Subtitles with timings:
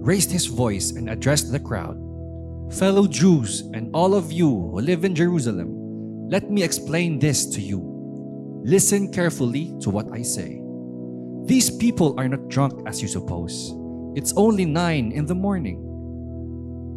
[0.00, 2.00] raised his voice, and addressed the crowd
[2.72, 5.76] Fellow Jews, and all of you who live in Jerusalem,
[6.30, 7.84] let me explain this to you.
[8.64, 10.62] Listen carefully to what I say.
[11.44, 13.74] These people are not drunk as you suppose.
[14.16, 15.78] It's only nine in the morning.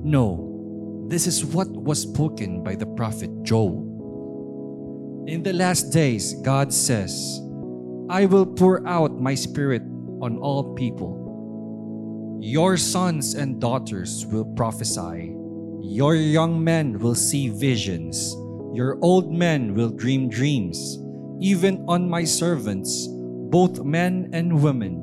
[0.04, 5.26] No, this is what was spoken by the prophet Joel.
[5.28, 7.40] In the last days, God says,
[8.10, 9.82] I will pour out my spirit
[10.22, 12.40] on all people.
[12.42, 15.36] Your sons and daughters will prophesy.
[15.82, 18.36] Your young men will see visions.
[18.74, 20.98] Your old men will dream dreams.
[21.40, 23.08] Even on my servants,
[23.52, 25.03] both men and women,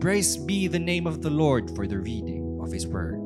[0.00, 3.20] Praise be the name of the Lord for the reading of His Word.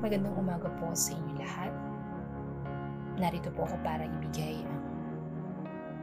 [0.00, 1.68] Magandang umaga po sa inyo lahat.
[3.20, 4.80] Narito po ako para ibigay ang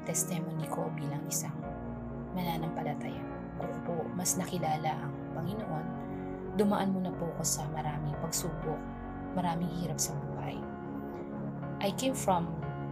[0.05, 1.57] testimony ko bilang isang
[2.37, 3.17] mananampalataya.
[3.57, 5.85] Kung po mas nakilala ang Panginoon,
[6.61, 8.77] dumaan muna po ako sa maraming pagsubok,
[9.33, 10.61] maraming hirap sa buhay.
[11.81, 12.45] I came from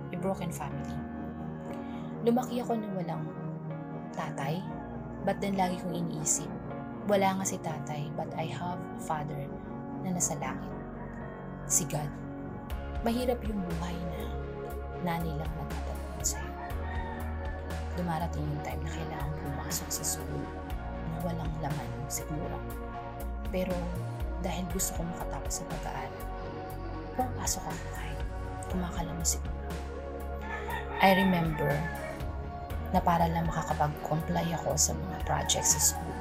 [0.10, 0.98] a broken family.
[2.26, 3.30] Lumaki ako na walang
[4.18, 4.66] tatay,
[5.26, 6.48] but then lagi kong iniisip,
[7.10, 9.50] wala nga si tatay, but I have a father
[10.06, 10.70] na nasa langit
[11.66, 12.10] si God.
[13.02, 14.22] Mahirap yung buhay na
[15.02, 16.54] nani lang nagtatanong sa'yo.
[17.98, 20.46] Dumarating yung time na kailangan pumasok sa school
[21.14, 22.58] na walang laman siguro.
[23.50, 23.74] Pero
[24.46, 26.26] dahil gusto ko makatapos sa pag-aaral,
[27.18, 28.20] pumapasok ako kahit
[28.70, 29.58] kumakalaman siguro.
[31.02, 31.70] I remember
[32.96, 36.20] na para lang makakapag-comply ako sa mga projects sa school,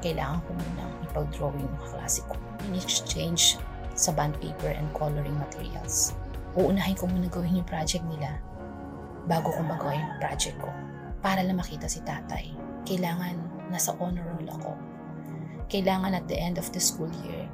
[0.00, 2.40] kailangan ko munang ipag-drawing yung klase ko.
[2.64, 3.60] In exchange
[3.92, 6.16] sa bond paper and coloring materials.
[6.56, 8.40] Uunahin ko muna gawin yung project nila
[9.28, 10.72] bago ko magawa yung project ko.
[11.24, 12.52] Para lang makita si tatay,
[12.84, 13.36] kailangan
[13.72, 14.72] nasa honor roll ako.
[15.72, 17.48] Kailangan at the end of the school year,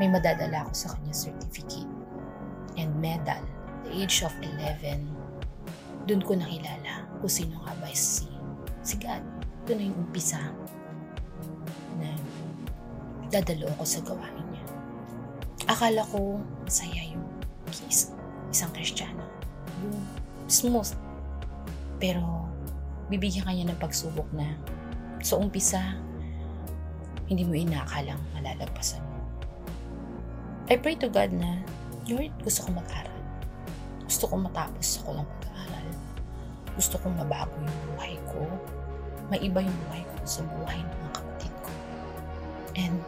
[0.00, 1.92] may madadala ako sa kanya certificate
[2.80, 3.44] and medal.
[3.84, 5.11] The age of 11,
[6.06, 8.26] dun ko nakilala kung sino nga ba si,
[8.82, 9.22] si God.
[9.66, 10.40] Doon na yung umpisa
[12.02, 12.10] na
[13.30, 14.64] dadalo ako sa gawain niya.
[15.70, 17.26] Akala ko masaya yung
[17.70, 18.10] kiss,
[18.50, 19.22] isang kristyano.
[19.86, 19.98] Yung
[20.50, 20.90] smooth.
[22.02, 22.50] Pero
[23.06, 24.58] bibigyan kanya ng pagsubok na
[25.22, 25.94] sa umpisa,
[27.30, 29.18] hindi mo inakalang malalagpasan mo.
[30.66, 31.62] I pray to God na,
[32.10, 33.20] Lord, gusto ko mag-aral.
[34.04, 35.51] Gusto ko matapos ako ng pag-aaral.
[36.72, 38.42] Gusto kong mabago yung buhay ko.
[39.28, 41.72] Maiba yung buhay ko sa buhay ng mga kapatid ko.
[42.76, 43.04] And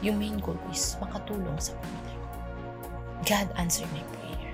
[0.00, 2.28] yung main goal is makatulong sa pamilya ko.
[3.28, 4.52] God answered my prayer.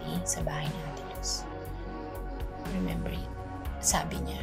[0.00, 0.18] Okay?
[0.26, 1.44] Sa bahay ni Ate Luz.
[2.74, 3.30] Remember it.
[3.80, 4.40] Sabi niya,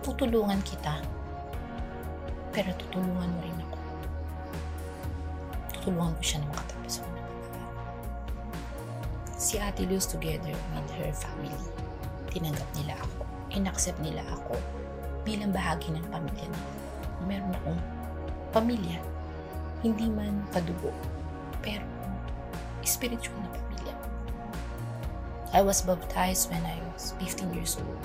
[0.00, 1.04] tutulungan kita,
[2.48, 3.78] pero tutulungan mo rin ako.
[5.76, 7.17] Tutulungan ko siya na makatapos ako ng.
[9.38, 11.54] Si Ate Luz together with her family,
[12.34, 13.22] tinanggap nila ako.
[13.54, 14.58] In-accept nila ako
[15.22, 16.70] bilang bahagi ng pamilya nila.
[17.22, 17.80] Meron akong
[18.50, 18.98] pamilya,
[19.86, 20.90] hindi man kadugo,
[21.62, 21.86] pero
[22.82, 23.94] spiritual na pamilya.
[25.54, 28.02] I was baptized when I was 15 years old.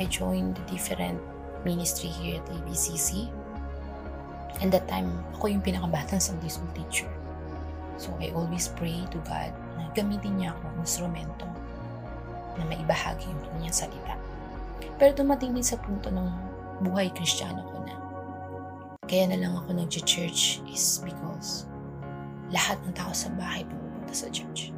[0.00, 1.20] I joined the different
[1.68, 3.28] ministry here at ABCC.
[4.64, 7.12] And that time, ako yung pinakabatang Sunday school teacher.
[8.00, 9.52] So I always pray to God
[9.96, 11.46] gamitin niya ako ng instrumento
[12.58, 14.14] na maibahagi yung kanyang salita.
[15.00, 16.28] Pero dumating din sa punto ng
[16.84, 17.94] buhay kristyano ko na
[19.10, 21.66] kaya na lang ako nag-church is because
[22.54, 24.70] lahat ng tao sa bahay pumupunta sa church.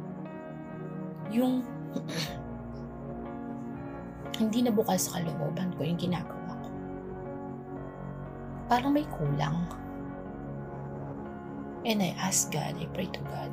[1.29, 1.61] Yung
[4.41, 6.69] hindi na bukal sa kalooban ko yung ginagawa ko.
[8.73, 9.69] Parang may kulang.
[11.83, 13.51] And I ask God, I pray to God,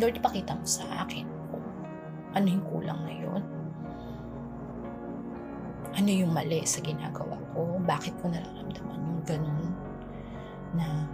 [0.00, 1.66] Lord, ipakita mo sa akin kung
[2.32, 3.42] ano yung kulang na yun.
[5.92, 7.76] Ano yung mali sa ginagawa ko?
[7.84, 9.68] Bakit ko nararamdaman yung ganun
[10.72, 11.04] na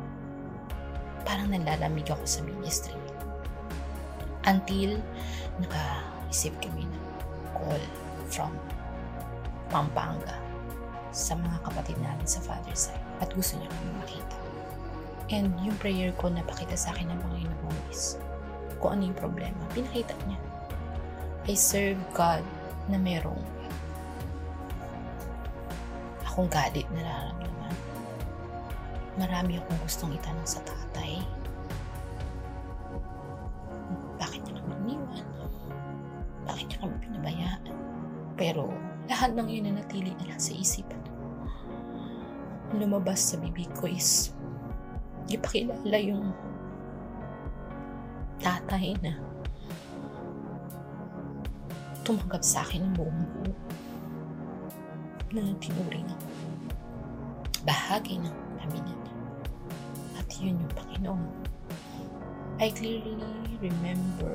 [1.26, 2.94] parang nalalamig ako sa ministry.
[4.46, 5.02] Until
[5.58, 7.04] naka-receive kami ng
[7.58, 7.82] call
[8.30, 8.54] from
[9.68, 10.38] Pampanga
[11.10, 14.36] sa mga kapatid namin sa father side at gusto niya kami makita.
[15.28, 18.16] And yung prayer ko na pakita sa akin ng Panginoon is
[18.78, 20.38] kung ano yung problema, pinakita niya.
[21.50, 22.44] I serve God
[22.86, 23.40] na merong
[26.24, 27.74] akong galit na nararamdaman.
[29.18, 31.18] Marami akong gustong itanong sa tatay.
[34.22, 35.26] Bakit niya kami iniwan?
[36.46, 37.62] Bakit niya kami pinabayaan?
[38.38, 38.70] Pero
[39.10, 41.02] lahat ng yun na natili na lang sa isipan.
[42.76, 44.30] Lumabas sa bibig ko is
[45.26, 46.30] ipakilala yung
[48.38, 49.18] tatay na
[52.06, 53.52] tumanggap sa akin ng buong buo
[55.36, 56.28] na tinuring ako.
[57.68, 59.14] Bahagi ng pamilya niya.
[60.16, 61.28] At yun yung Panginoon.
[62.58, 63.20] I clearly
[63.60, 64.34] remember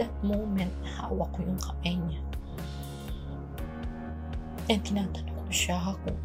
[0.00, 2.22] that moment na hawak ko yung kamay niya.
[4.72, 6.20] And tinatanong ko siya kung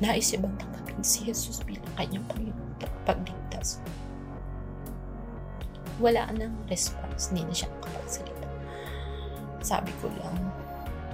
[0.00, 3.84] nais niya bang tanggapin si Jesus bilang kanyang Panginoon at pagligtas.
[6.02, 8.48] Wala nang response, hindi na siya nakapagsalita.
[9.62, 10.36] Sabi ko lang,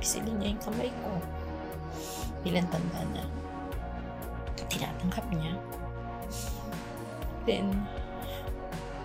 [0.01, 1.11] pisilin niya yung kamay ko.
[2.41, 3.23] Bilang tanda na
[4.71, 5.53] tinatanggap niya.
[7.45, 7.85] Then,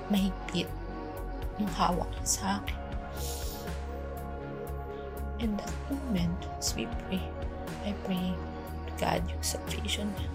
[0.07, 0.69] mahigpit
[1.57, 2.79] yung hawak niya sa akin.
[5.43, 7.23] In that moment, as we pray,
[7.83, 8.31] I pray
[8.87, 10.31] to God yung salvation niya.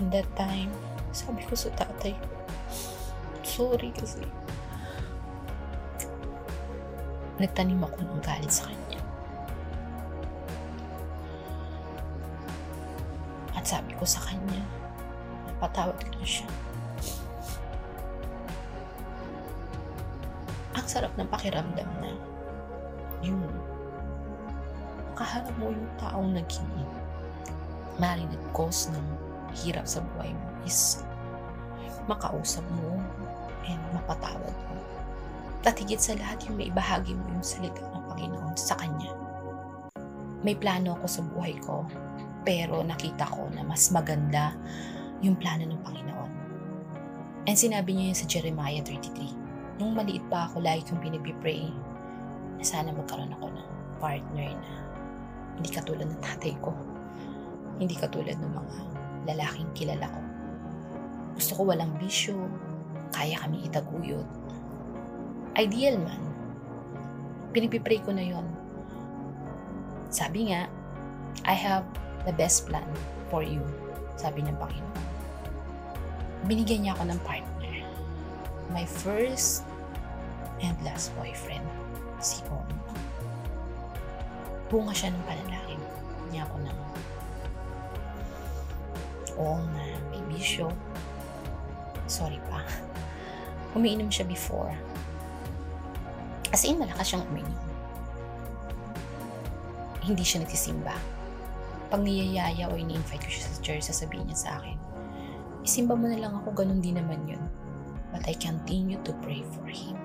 [0.00, 0.72] In that time,
[1.12, 2.35] sabi ko sa tatay ko,
[3.56, 4.20] sorry kasi
[7.40, 9.00] nagtanim ako ng galit sa kanya.
[13.56, 14.60] At sabi ko sa kanya,
[15.48, 16.48] napatawad ko siya.
[20.76, 22.12] Ang sarap ng pakiramdam na
[23.24, 23.40] yung
[25.16, 26.68] kaharap mo yung taong naging
[27.96, 29.06] maaaring nag-cause ng
[29.56, 31.00] hirap sa buhay mo is
[32.04, 33.00] makausap mo
[33.66, 34.78] and mapatawad mo.
[35.66, 39.10] At higit sa lahat yung may bahagi mo yung salita ng Panginoon sa Kanya.
[40.46, 41.82] May plano ako sa buhay ko,
[42.46, 44.54] pero nakita ko na mas maganda
[45.18, 46.32] yung plano ng Panginoon.
[47.50, 49.82] And sinabi niya yun sa Jeremiah 33.
[49.82, 51.66] Nung maliit pa ako, lagi kong pinipipray
[52.56, 53.68] na sana magkaroon ako ng
[53.98, 54.70] partner na
[55.58, 56.70] hindi katulad ng tatay ko.
[57.82, 58.74] Hindi katulad ng mga
[59.34, 60.20] lalaking kilala ko.
[61.36, 62.38] Gusto ko walang bisyo,
[63.14, 64.26] kaya kami itaguyod.
[65.56, 66.22] Ideal man.
[67.54, 68.44] Pinipipray ko na yon.
[70.12, 70.70] Sabi nga,
[71.44, 71.84] I have
[72.24, 72.86] the best plan
[73.28, 73.62] for you,
[74.18, 75.04] sabi ng Panginoon.
[76.46, 77.76] Binigyan niya ako ng partner.
[78.70, 79.66] My first
[80.62, 81.64] and last boyfriend,
[82.22, 82.68] si Om.
[84.66, 85.82] Bunga siya ng panalangin
[86.30, 86.78] niya ako ng
[89.36, 90.72] Om na may bisyo.
[92.08, 92.64] Sorry pa.
[93.76, 94.72] Umiinom siya before.
[96.48, 97.52] As in, malakas siyang uminom.
[100.00, 100.96] Hindi siya nagsisimba.
[101.92, 104.80] Pag niyayaya o ini-invite ko siya sa church, sasabihin niya sa akin,
[105.60, 107.44] isimba mo na lang ako, ganun din naman yun.
[108.16, 110.00] But I continue to pray for him.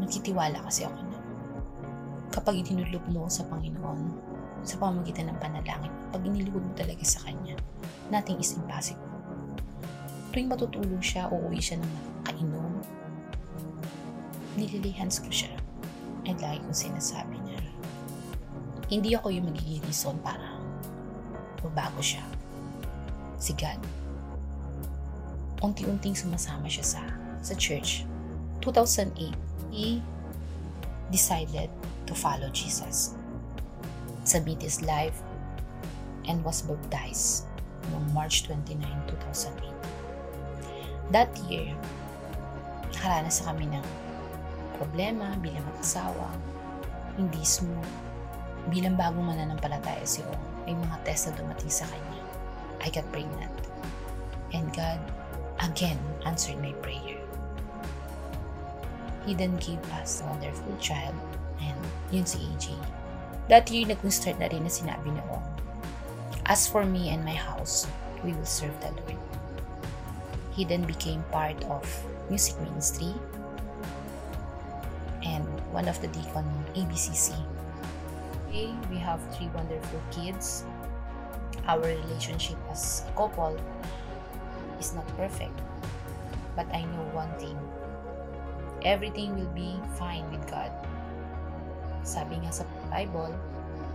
[0.00, 1.18] Nagkitiwala kasi ako na
[2.34, 4.10] kapag itinulog mo sa Panginoon,
[4.66, 7.54] sa pamagitan ng panalangin, pag iniluhod mo talaga sa Kanya,
[8.10, 9.03] nothing is impossible.
[10.34, 11.92] Tuwing matutulog siya, uuwi siya ng
[12.26, 12.82] nakainom,
[14.58, 15.54] nililihans ko siya.
[16.26, 17.62] And lagi kong sinasabi niya,
[18.90, 20.58] hindi ako yung magiging reason para
[21.62, 22.26] magbago siya.
[23.38, 23.78] Si God.
[25.62, 27.02] Unti-unting sumasama siya sa,
[27.38, 28.02] sa church.
[28.58, 29.38] 2008,
[29.70, 30.02] he
[31.14, 31.70] decided
[32.10, 33.14] to follow Jesus.
[34.26, 35.22] Submit his life
[36.26, 37.46] and was baptized
[37.94, 39.73] noong March 29, 2008.
[41.12, 41.76] That year,
[42.94, 43.86] nakaranas na kami ng
[44.80, 46.32] problema bilang mag-asawa,
[47.20, 47.92] hindi smooth.
[48.72, 52.20] Bilang bagong mananampalataya si Ong, may mga test na dumating sa kanya.
[52.80, 53.52] I got pregnant.
[54.56, 55.00] And God,
[55.60, 57.20] again, answered my prayer.
[59.28, 61.16] He then gave us a wonderful child,
[61.60, 61.76] and
[62.08, 62.76] yun si AJ.
[63.52, 65.44] That year, nag-start na rin na sinabi ni Ong,
[66.48, 67.88] As for me and my house,
[68.24, 69.33] we will serve the Lord.
[70.54, 71.82] He then became part of
[72.30, 73.12] music ministry
[75.26, 75.44] and
[75.74, 76.46] one of the deacon
[76.78, 77.34] ABCC
[78.54, 80.62] Okay, we have three wonderful kids.
[81.66, 83.58] Our relationship as a couple
[84.78, 85.58] is not perfect.
[86.54, 87.58] But I know one thing.
[88.86, 90.70] Everything will be fine with God.
[92.06, 92.62] Sabi nga sa
[92.94, 93.34] Bible,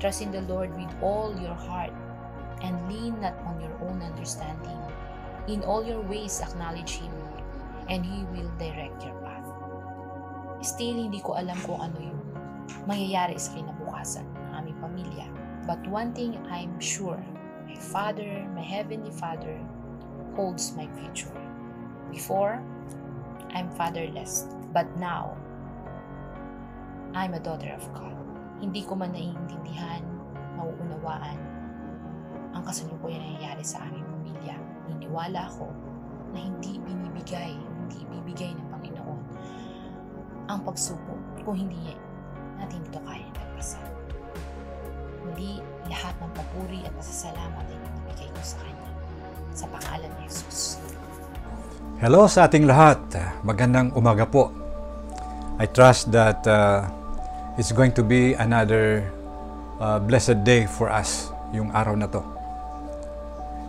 [0.03, 1.95] trust in the Lord with all your heart
[2.59, 4.83] and lean not on your own understanding.
[5.49, 7.09] In all your ways acknowledge Him
[7.89, 9.49] and He will direct your path.
[10.61, 12.21] Still, hindi ko alam kung ano yung
[12.85, 15.25] mangyayari sa kinabukasan ng aming pamilya.
[15.65, 17.17] But one thing I'm sure,
[17.65, 19.57] my Father, my Heavenly Father,
[20.37, 21.33] holds my future.
[22.13, 22.61] Before,
[23.49, 24.53] I'm fatherless.
[24.69, 25.33] But now,
[27.17, 28.13] I'm a daughter of God.
[28.61, 30.05] Hindi ko man naiintindihan,
[30.61, 31.39] nauunawaan
[32.53, 33.98] ang kasalukuyan na nangyayari sa aming
[34.89, 35.05] pamilya.
[35.05, 35.67] Niniwala ako
[36.33, 39.21] na hindi binibigay, hindi bibigay ng Panginoon
[40.49, 41.93] ang pagsubok kung hindi
[42.57, 43.85] natin ito kaya nagpasan.
[45.25, 48.89] Muli, lahat ng papuri at pasasalamat ay binibigay ko sa Kanya.
[49.53, 50.81] Sa pangalan ni Jesus.
[51.99, 52.97] Hello sa ating lahat.
[53.43, 54.55] Magandang umaga po.
[55.59, 56.87] I trust that uh,
[57.59, 59.03] it's going to be another
[59.83, 62.38] uh, blessed day for us, yung araw na to.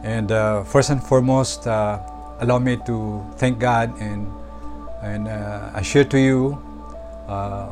[0.02, 2.00] And uh, first and foremost, uh,
[2.40, 4.26] allow me to thank God and
[5.04, 6.56] and uh, I share to you
[7.28, 7.68] uh,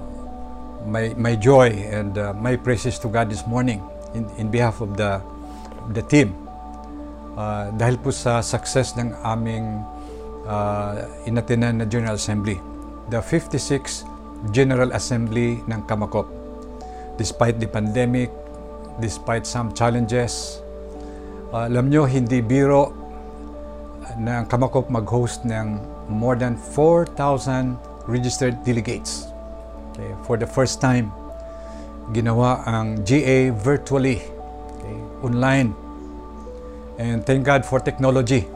[0.84, 3.80] my my joy and uh, my praises to God this morning
[4.12, 5.20] in in behalf of the
[5.96, 6.36] the team.
[7.38, 9.86] Uh, dahil po sa success ng aming
[10.44, 12.58] uh, inatinan na General Assembly,
[13.14, 14.02] the 56th
[14.50, 16.26] General Assembly ng Kamakop.
[17.14, 18.30] Despite the pandemic,
[18.98, 20.62] despite some challenges,
[21.52, 22.92] uh, alam nyo, hindi biro
[24.18, 25.78] na ang Kamakop mag-host ng
[26.08, 27.76] more than 4,000
[28.08, 29.28] registered delegates.
[29.92, 31.12] Okay, for the first time,
[32.16, 34.24] ginawa ang GA virtually,
[34.80, 35.76] okay, online.
[36.98, 38.48] And thank God for technology.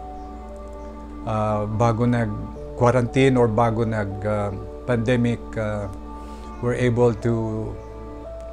[1.22, 5.86] Uh, bago nag-quarantine or bago nag-pandemic, uh,
[6.62, 7.70] we're able to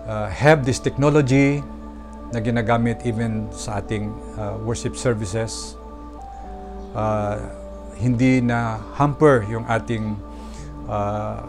[0.06, 1.64] uh, have this technology
[2.30, 5.76] na ginagamit even sa ating uh, worship services.
[6.94, 7.38] Uh,
[8.00, 10.16] hindi na hamper yung ating
[10.88, 11.42] uh,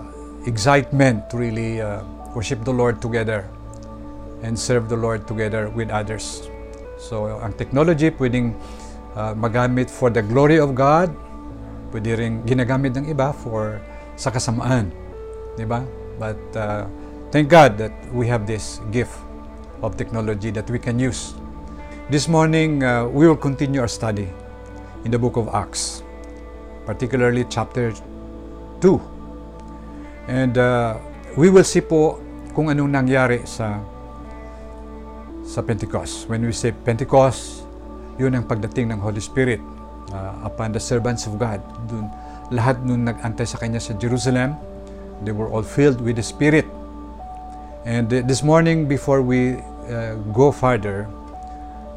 [0.44, 2.02] excitement to really uh,
[2.34, 3.46] worship the Lord together
[4.42, 6.48] and serve the Lord together with others.
[6.96, 8.56] So, ang technology pwedeng
[9.16, 11.12] uh, magamit for the glory of God,
[11.92, 13.80] pwede rin ginagamit ng iba for
[14.16, 14.92] sa kasamaan.
[15.56, 15.84] Di ba?
[16.20, 16.84] But uh,
[17.32, 19.16] thank God that we have this gift
[19.82, 21.34] of technology that we can use.
[22.10, 24.28] This morning, uh, we will continue our study
[25.04, 26.02] in the book of Acts,
[26.84, 27.94] particularly chapter
[28.80, 29.00] 2.
[30.28, 30.98] And uh,
[31.36, 32.18] we will see po
[32.50, 33.78] kung anong nangyari sa
[35.46, 36.26] sa Pentecost.
[36.30, 37.66] When we say Pentecost,
[38.18, 39.58] yun ang pagdating ng Holy Spirit
[40.12, 41.62] uh, upon the servants of God.
[41.86, 42.10] Dun,
[42.50, 44.58] lahat nun nag-antay sa Kanya sa Jerusalem,
[45.22, 46.66] they were all filled with the Spirit.
[47.86, 51.10] And uh, this morning, before we uh, go further,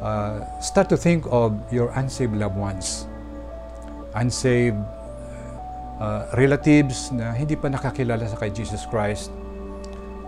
[0.02, 3.06] uh, start to think of your unsaved loved ones.
[4.14, 4.78] Unsaved
[6.00, 9.30] uh, relatives na hindi pa nakakilala sa kay Jesus Christ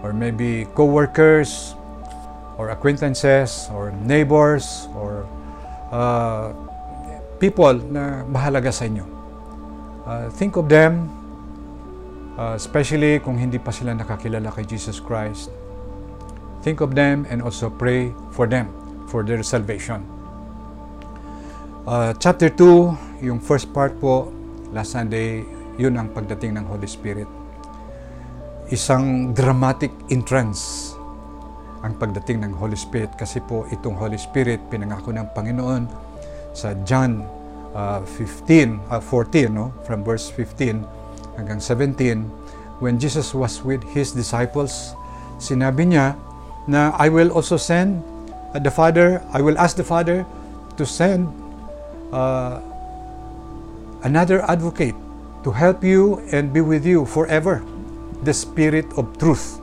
[0.02, 1.74] or maybe co-workers
[2.56, 5.26] or acquaintances or neighbors or
[5.92, 6.52] uh,
[7.36, 9.04] people na mahalaga sa inyo.
[10.06, 11.10] Uh, think of them,
[12.38, 15.50] uh, especially kung hindi pa sila nakakilala kay Jesus Christ.
[16.66, 18.74] Think of them and also pray for them,
[19.06, 20.02] for their salvation.
[21.86, 24.34] Uh, chapter 2, yung first part po,
[24.74, 25.46] last Sunday,
[25.78, 27.30] yun ang pagdating ng Holy Spirit.
[28.74, 30.90] Isang dramatic entrance
[31.86, 35.86] ang pagdating ng Holy Spirit kasi po itong Holy Spirit pinangako ng Panginoon
[36.50, 37.22] sa John
[37.78, 40.82] uh, 15 uh, 14 no from verse 15
[41.38, 42.26] hanggang 17
[42.82, 44.98] when Jesus was with his disciples
[45.38, 46.18] sinabi niya
[46.66, 48.02] na I will also send
[48.54, 50.26] uh, the Father I will ask the Father
[50.76, 51.30] to send
[52.12, 52.60] uh,
[54.02, 54.94] another advocate
[55.42, 57.62] to help you and be with you forever
[58.22, 59.62] the spirit of truth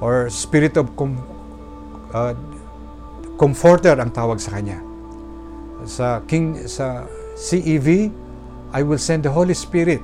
[0.00, 1.22] or spirit of com-
[2.14, 2.34] uh,
[3.38, 4.78] comforter ang tawag sa kanya.
[5.86, 7.06] Sa King sa
[7.38, 8.10] CEV,
[8.74, 10.02] I will send the Holy Spirit.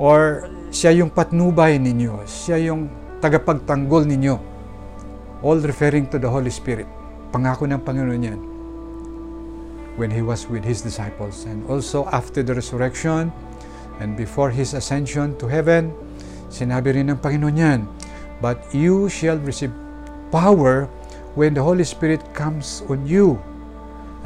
[0.00, 2.88] Or siya yung patnubay ninyo, siya yung
[3.20, 4.34] tagapagtanggol ninyo.
[5.44, 6.88] All referring to the Holy Spirit.
[7.28, 8.40] Pangako ng Panginoon yan
[10.00, 11.44] when He was with His disciples.
[11.44, 13.28] And also after the resurrection
[14.00, 15.92] and before His ascension to heaven,
[16.52, 17.80] Sinabi rin ng Panginoon yan,
[18.44, 19.72] but you shall receive
[20.28, 20.84] power
[21.32, 23.40] when the Holy Spirit comes on you,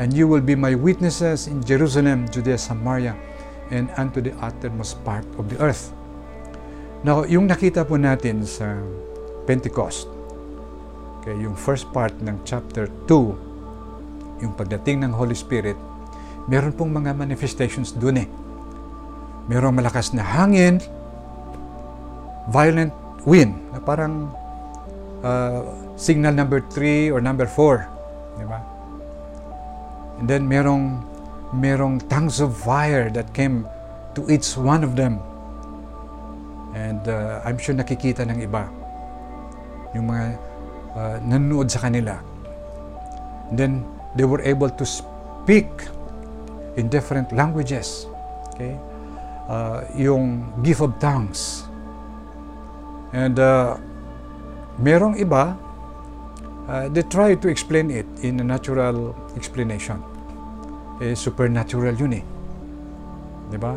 [0.02, 3.14] and you will be my witnesses in Jerusalem, Judea, Samaria,
[3.70, 5.94] and unto the uttermost part of the earth.
[7.04, 8.80] Now, yung nakita po natin sa
[9.44, 10.08] Pentecost,
[11.20, 15.76] okay, yung first part ng chapter 2, yung pagdating ng Holy Spirit,
[16.48, 18.28] meron pong mga manifestations dun eh.
[19.50, 20.80] Merong malakas na hangin,
[22.48, 22.94] violent
[23.28, 24.32] wind, na parang
[25.20, 25.68] uh,
[26.00, 28.40] signal number 3 or number 4.
[28.40, 28.60] Di ba?
[30.16, 31.04] And then merong,
[31.52, 33.68] merong tongues of fire that came
[34.16, 35.20] to each one of them.
[36.76, 38.68] And uh, I'm sure nakikita ng iba.
[39.96, 40.36] Yung mga
[40.92, 42.20] uh, nanonood sa kanila.
[43.48, 43.72] And then
[44.12, 45.72] they were able to speak
[46.76, 48.04] in different languages.
[48.52, 48.76] Okay?
[49.48, 51.64] Uh, yung gift of tongues.
[53.16, 53.80] And uh,
[54.76, 55.56] merong iba,
[56.68, 60.04] uh, they try to explain it in a natural explanation.
[61.00, 62.24] Eh, supernatural yun eh.
[63.48, 63.72] Di ba?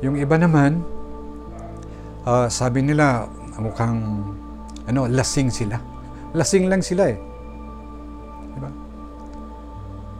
[0.00, 0.99] Yung iba naman,
[2.26, 3.28] uh, sabi nila,
[3.60, 4.00] mukhang
[4.88, 5.78] ano, lasing sila.
[6.34, 7.18] Lasing lang sila eh.
[8.54, 8.70] Di ba?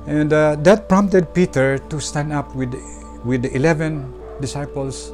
[0.08, 2.72] And uh, that prompted Peter to stand up with
[3.24, 5.12] with the 11 disciples.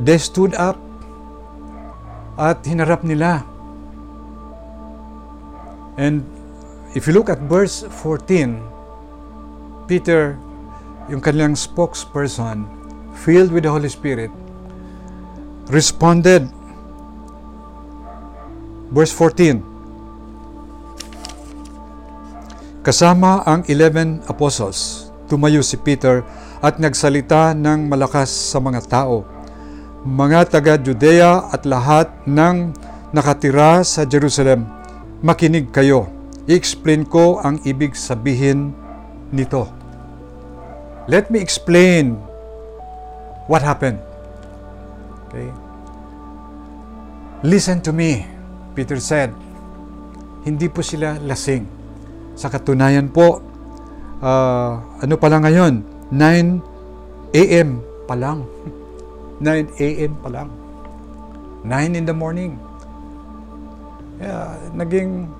[0.00, 0.78] They stood up
[2.38, 3.46] at hinarap nila.
[6.00, 6.24] And
[6.96, 10.40] if you look at verse 14, Peter,
[11.12, 12.64] yung kanilang spokesperson,
[13.12, 14.32] filled with the Holy Spirit,
[15.70, 16.50] responded.
[18.90, 19.62] Verse 14,
[22.82, 26.26] Kasama ang 11 apostles, tumayo si Peter
[26.58, 29.40] at nagsalita ng malakas sa mga tao
[30.00, 32.72] mga taga Judea at lahat ng
[33.12, 34.64] nakatira sa Jerusalem,
[35.20, 36.08] makinig kayo.
[36.48, 38.72] I-explain ko ang ibig sabihin
[39.28, 39.68] nito.
[41.04, 42.16] Let me explain
[43.44, 44.00] what happened.
[45.30, 45.54] Okay?
[47.46, 48.26] Listen to me,
[48.74, 49.30] Peter said.
[50.42, 51.64] Hindi po sila lasing.
[52.34, 53.38] Sa katunayan po,
[54.18, 55.74] uh, ano pa lang ngayon?
[56.10, 57.78] 9 a.m.
[58.10, 58.42] pa lang.
[59.38, 60.12] 9 a.m.
[60.18, 60.48] pa lang.
[61.62, 62.58] 9 in the morning.
[64.18, 65.30] Kaya naging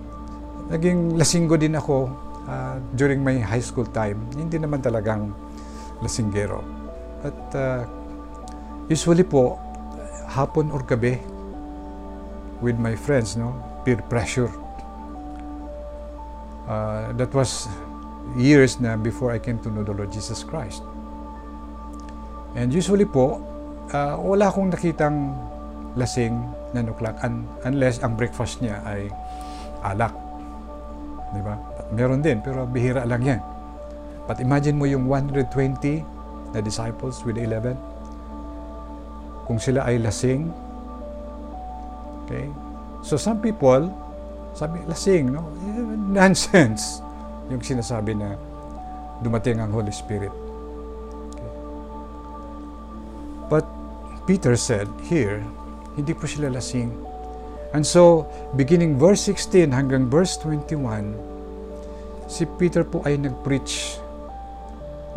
[0.70, 2.07] naging lasinggo din ako
[2.46, 4.22] uh, during my high school time.
[4.38, 5.35] Hindi naman talagang
[6.00, 6.62] lasinggero.
[7.20, 7.83] But uh,
[8.88, 9.59] usually po,
[10.30, 11.18] hapon or gabi,
[12.62, 14.50] with my friends, no, peer pressure.
[16.70, 17.66] Uh, that was
[18.38, 20.86] years na before I came to know the Lord Jesus Christ.
[22.54, 23.42] And usually po,
[23.90, 25.34] uh, wala akong nakitang
[25.98, 26.38] lasing
[26.70, 29.10] na o'clock un- unless ang breakfast niya ay
[29.82, 30.14] alak.
[31.34, 31.58] Di ba?
[31.90, 33.40] Meron din, pero bihira lang yan.
[34.30, 35.50] But imagine mo yung 120
[36.54, 37.74] na disciples with 11.
[39.50, 40.46] Kung sila ay lasing,
[42.22, 42.46] okay?
[43.02, 43.90] So some people,
[44.54, 45.42] sabi, lasing, no?
[46.14, 47.02] Nonsense
[47.50, 48.38] yung sinasabi na
[49.26, 50.30] dumating ang Holy Spirit.
[51.34, 51.52] Okay?
[53.50, 53.66] But
[54.30, 55.42] Peter said here,
[55.98, 56.94] hindi po sila lasing.
[57.74, 61.14] And so, beginning verse 16 hanggang verse 21,
[62.30, 63.98] si Peter po ay nag-preach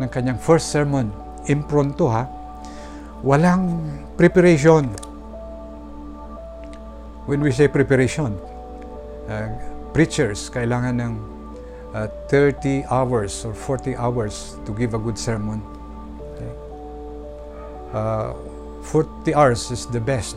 [0.02, 1.10] ng kanyang first sermon.
[1.46, 2.26] Impronto ha.
[3.24, 3.80] Walang
[4.20, 4.92] preparation.
[7.24, 8.36] When we say preparation,
[9.32, 9.48] uh,
[9.96, 11.12] preachers kailangan ng
[11.96, 15.64] uh, 30 hours or 40 hours to give a good sermon.
[16.36, 16.52] Okay?
[17.96, 18.36] Uh,
[18.92, 20.36] 40 hours is the best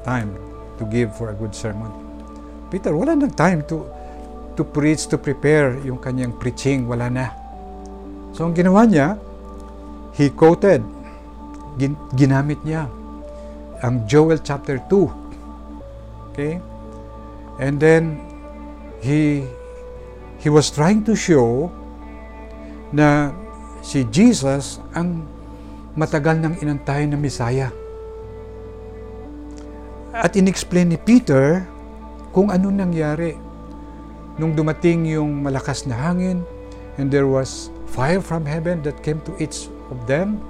[0.00, 0.32] time
[0.80, 1.92] to give for a good sermon.
[2.72, 3.84] Peter, wala nang time to
[4.56, 6.88] to preach, to prepare yung kanyang preaching.
[6.88, 7.28] Wala na.
[8.32, 9.20] So, ang ginawa niya,
[10.16, 10.80] he quoted,
[11.76, 12.88] gin, ginamit niya
[13.84, 16.32] ang Joel chapter 2.
[16.32, 16.60] Okay?
[17.60, 18.20] And then,
[19.00, 19.44] he
[20.40, 21.72] he was trying to show
[22.92, 23.32] na
[23.80, 25.24] si Jesus ang
[25.96, 27.72] matagal nang inantay na Misaya.
[30.16, 31.64] At inexplain ni Peter
[32.32, 33.36] kung ano nangyari
[34.36, 36.44] nung dumating yung malakas na hangin
[37.00, 40.40] and there was fire from heaven that came to each of them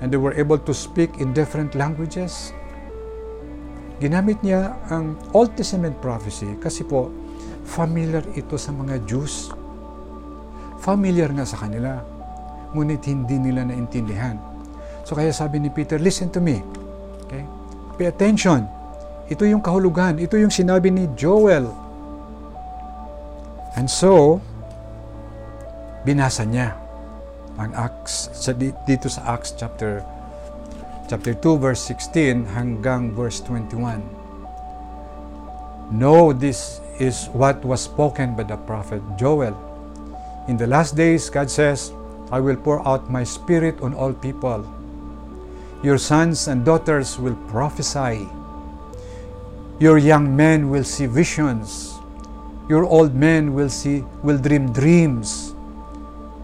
[0.00, 2.56] and they were able to speak in different languages.
[4.00, 7.12] Ginamit niya ang Old Testament prophecy kasi po
[7.68, 9.52] familiar ito sa mga Jews.
[10.80, 12.00] Familiar nga sa kanila,
[12.72, 14.40] ngunit hindi nila naintindihan.
[15.04, 16.64] So kaya sabi ni Peter, listen to me.
[17.28, 17.44] Okay?
[18.00, 18.64] Pay attention.
[19.28, 20.16] Ito yung kahulugan.
[20.16, 21.68] Ito yung sinabi ni Joel.
[23.76, 24.40] And so,
[26.02, 26.79] binasa niya
[27.58, 30.04] ang Acts sa dito sa Acts chapter
[31.10, 33.98] chapter 2 verse 16 hanggang verse 21.
[35.90, 39.58] No, this is what was spoken by the prophet Joel.
[40.46, 41.90] In the last days, God says,
[42.30, 44.62] I will pour out my spirit on all people.
[45.82, 48.28] Your sons and daughters will prophesy.
[49.80, 51.98] Your young men will see visions.
[52.68, 55.49] Your old men will see will dream dreams.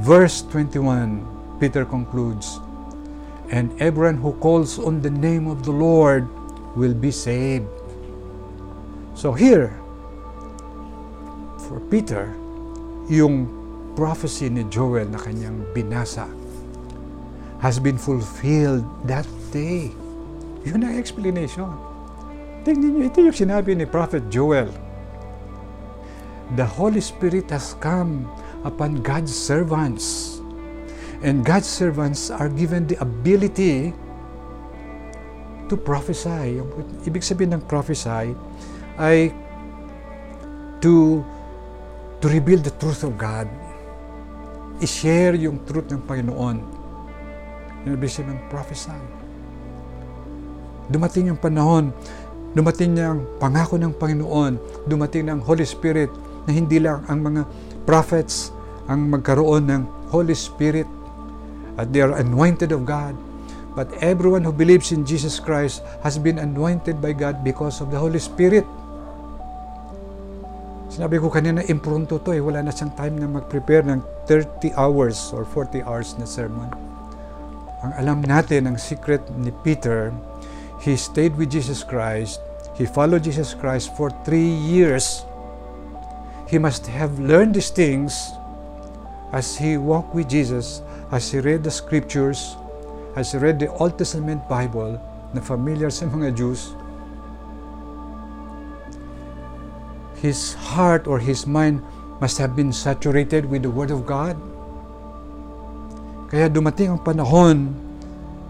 [0.00, 2.58] Verse 21, Peter concludes,
[3.52, 6.24] And everyone who calls on the name of the Lord
[6.74, 7.68] will be saved.
[9.12, 9.76] So here,
[11.68, 12.32] for Peter,
[13.12, 13.52] yung
[13.92, 16.24] prophecy ni Joel na kanyang binasa
[17.60, 19.92] has been fulfilled that day.
[20.64, 21.68] Yun ang explanation.
[22.64, 24.72] Tingnan niyo, ito yung sinabi ni Prophet Joel.
[26.56, 28.24] The Holy Spirit has come
[28.64, 30.38] upon God's servants.
[31.20, 33.92] And God's servants are given the ability
[35.68, 36.58] to prophesy.
[36.58, 36.68] Yung,
[37.04, 38.34] ibig sabihin ng prophesy
[38.98, 39.30] ay
[40.82, 41.22] to
[42.20, 43.46] to reveal the truth of God.
[44.80, 46.56] I-share yung truth ng Panginoon.
[47.84, 49.00] Yung ibig sabihin ng prophesy.
[50.90, 51.94] Dumating yung panahon,
[52.56, 54.58] dumating yung pangako ng Panginoon,
[54.90, 56.10] dumating ng Holy Spirit
[56.48, 57.42] na hindi lang ang mga
[57.84, 58.52] prophets
[58.90, 60.88] ang magkaroon ng Holy Spirit
[61.78, 63.14] at they are anointed of God.
[63.78, 67.98] But everyone who believes in Jesus Christ has been anointed by God because of the
[68.02, 68.66] Holy Spirit.
[70.90, 72.42] Sinabi ko kanina, impronto to eh.
[72.42, 76.66] Wala na siyang time na mag-prepare ng 30 hours or 40 hours na sermon.
[77.86, 80.10] Ang alam natin, ang secret ni Peter,
[80.82, 82.42] he stayed with Jesus Christ.
[82.74, 85.22] He followed Jesus Christ for three years.
[86.50, 88.34] He must have learned these things
[89.30, 90.82] as he walked with Jesus,
[91.14, 92.58] as he read the scriptures,
[93.14, 94.98] as he read the Old Testament Bible
[95.30, 96.74] na familiar sa mga Jews,
[100.18, 101.86] his heart or his mind
[102.18, 104.34] must have been saturated with the Word of God.
[106.34, 107.78] Kaya dumating ang panahon,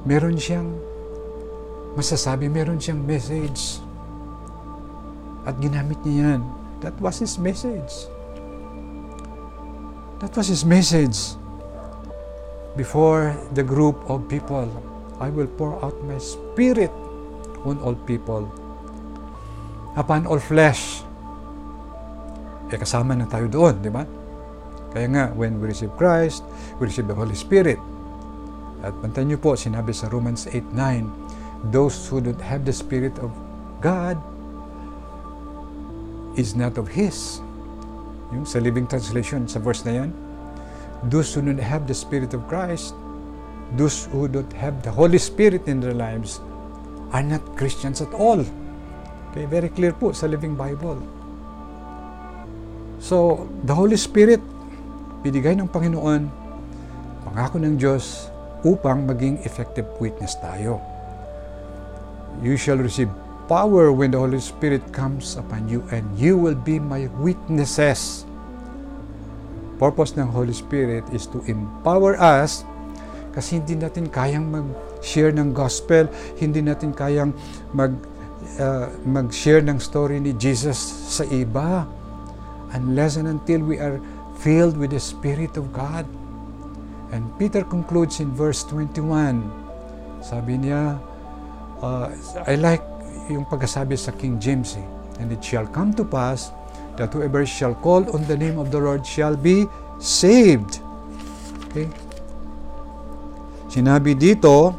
[0.08, 0.72] meron siyang
[2.00, 3.76] masasabi, meron siyang message.
[5.44, 6.59] At ginamit niya yan.
[6.80, 8.08] That was his message.
[10.20, 11.36] That was his message
[12.76, 14.68] before the group of people.
[15.20, 16.92] I will pour out my spirit
[17.68, 18.48] on all people,
[19.96, 21.04] upon all flesh.
[22.72, 24.08] Eh kasama na tayo doon, di ba?
[24.96, 26.40] Kaya nga, when we receive Christ,
[26.80, 27.76] we receive the Holy Spirit.
[28.80, 33.28] At pantan niyo po, sinabi sa Romans 8.9, those who don't have the Spirit of
[33.84, 34.16] God
[36.36, 37.40] is not of His.
[38.30, 40.10] Yung sa Living Translation, sa verse na yan,
[41.08, 42.94] those who don't have the Spirit of Christ,
[43.74, 46.38] those who don't have the Holy Spirit in their lives,
[47.10, 48.42] are not Christians at all.
[49.30, 50.98] Okay, very clear po sa Living Bible.
[53.00, 54.42] So, the Holy Spirit,
[55.24, 56.28] binigay ng Panginoon,
[57.26, 58.28] pangako ng Diyos,
[58.60, 60.84] upang maging effective witness tayo.
[62.44, 63.08] You shall receive
[63.50, 68.22] power when the Holy Spirit comes upon you and you will be my witnesses.
[69.82, 72.62] Purpose ng Holy Spirit is to empower us
[73.34, 76.06] kasi hindi natin kayang mag-share ng gospel,
[76.38, 77.34] hindi natin kayang
[77.74, 77.90] mag
[78.62, 80.78] uh, mag-share ng story ni Jesus
[81.10, 81.90] sa iba
[82.78, 83.98] unless and until we are
[84.38, 86.06] filled with the Spirit of God.
[87.10, 89.42] And Peter concludes in verse 21.
[90.22, 91.02] Sabi niya,
[91.82, 92.06] uh,
[92.46, 92.89] I like
[93.34, 94.86] yung pagkasabi sa King James eh,
[95.20, 96.48] And it shall come to pass
[96.96, 99.68] that whoever shall call on the name of the Lord shall be
[100.00, 100.80] saved.
[101.68, 101.92] Okay?
[103.68, 104.72] Sinabi dito,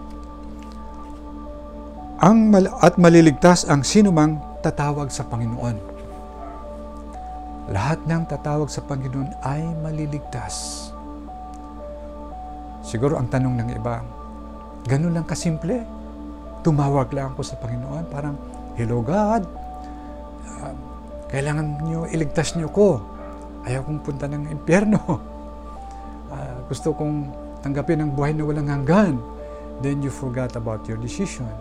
[2.17, 5.93] ang mal- at maliligtas ang sinumang tatawag sa Panginoon.
[7.71, 10.89] Lahat ng tatawag sa Panginoon ay maliligtas.
[12.81, 14.01] Siguro ang tanong ng iba,
[14.89, 16.00] ganun lang kasimple.
[16.61, 18.37] Tumawag lang ako sa Panginoon, parang
[18.71, 19.43] Hello God,
[20.63, 20.73] uh,
[21.27, 23.03] kailangan niyo iligtas niyo ko.
[23.67, 24.97] Ayaw kong punta ng impyerno.
[26.31, 27.27] Uh, gusto kong
[27.61, 29.19] tanggapin ang buhay na walang hanggan.
[29.83, 31.51] Then you forgot about your decision.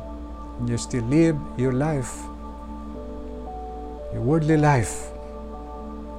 [0.63, 2.15] And you still live your life.
[4.15, 5.11] Your worldly life.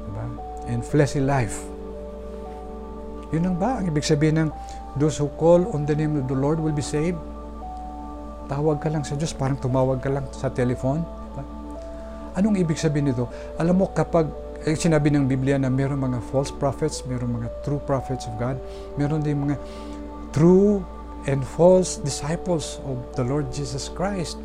[0.05, 0.25] Diba?
[0.67, 1.55] And fleshly life.
[3.31, 3.79] Yun lang ba?
[3.79, 4.49] Ang ibig sabihin ng
[4.99, 7.30] those who call on the name of the Lord will be saved?
[8.51, 10.99] Tawag ka lang sa Diyos, parang tumawag ka lang sa telephone.
[11.07, 11.43] Diba?
[12.35, 13.31] Anong ibig sabihin nito?
[13.55, 14.27] Alam mo, kapag
[14.67, 18.59] eh, sinabi ng Biblia na meron mga false prophets, meron mga true prophets of God,
[18.99, 19.55] meron din mga
[20.35, 20.83] true
[21.31, 24.35] and false disciples of the Lord Jesus Christ.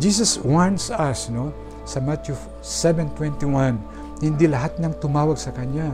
[0.00, 1.52] Jesus warns us, no,
[1.84, 3.76] sa Matthew 7.21,
[4.24, 5.92] hindi lahat ng tumawag sa Kanya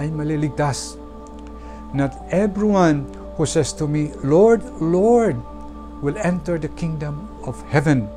[0.00, 0.96] ay maliligtas.
[1.92, 3.04] Not everyone
[3.36, 5.36] who says to me, Lord, Lord,
[6.02, 8.10] will enter the kingdom of heaven,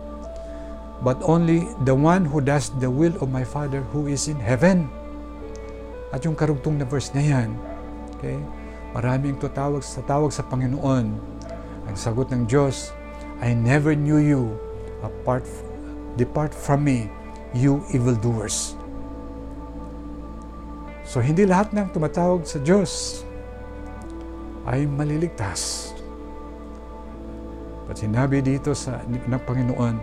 [1.06, 4.90] but only the one who does the will of my Father who is in heaven.
[6.10, 7.54] At yung karugtong na verse na yan,
[8.18, 8.42] okay,
[8.92, 11.08] maraming tutawag sa tawag sa Panginoon.
[11.86, 12.90] Ang sagot ng Diyos,
[13.40, 14.58] I never knew you.
[15.06, 15.46] Apart,
[16.18, 17.14] depart from me,
[17.54, 18.74] you evildoers.
[21.06, 23.22] So, hindi lahat ng tumatawag sa Diyos
[24.66, 25.95] ay maliligtas.
[27.86, 29.96] But sinabi dito sa ng Panginoon,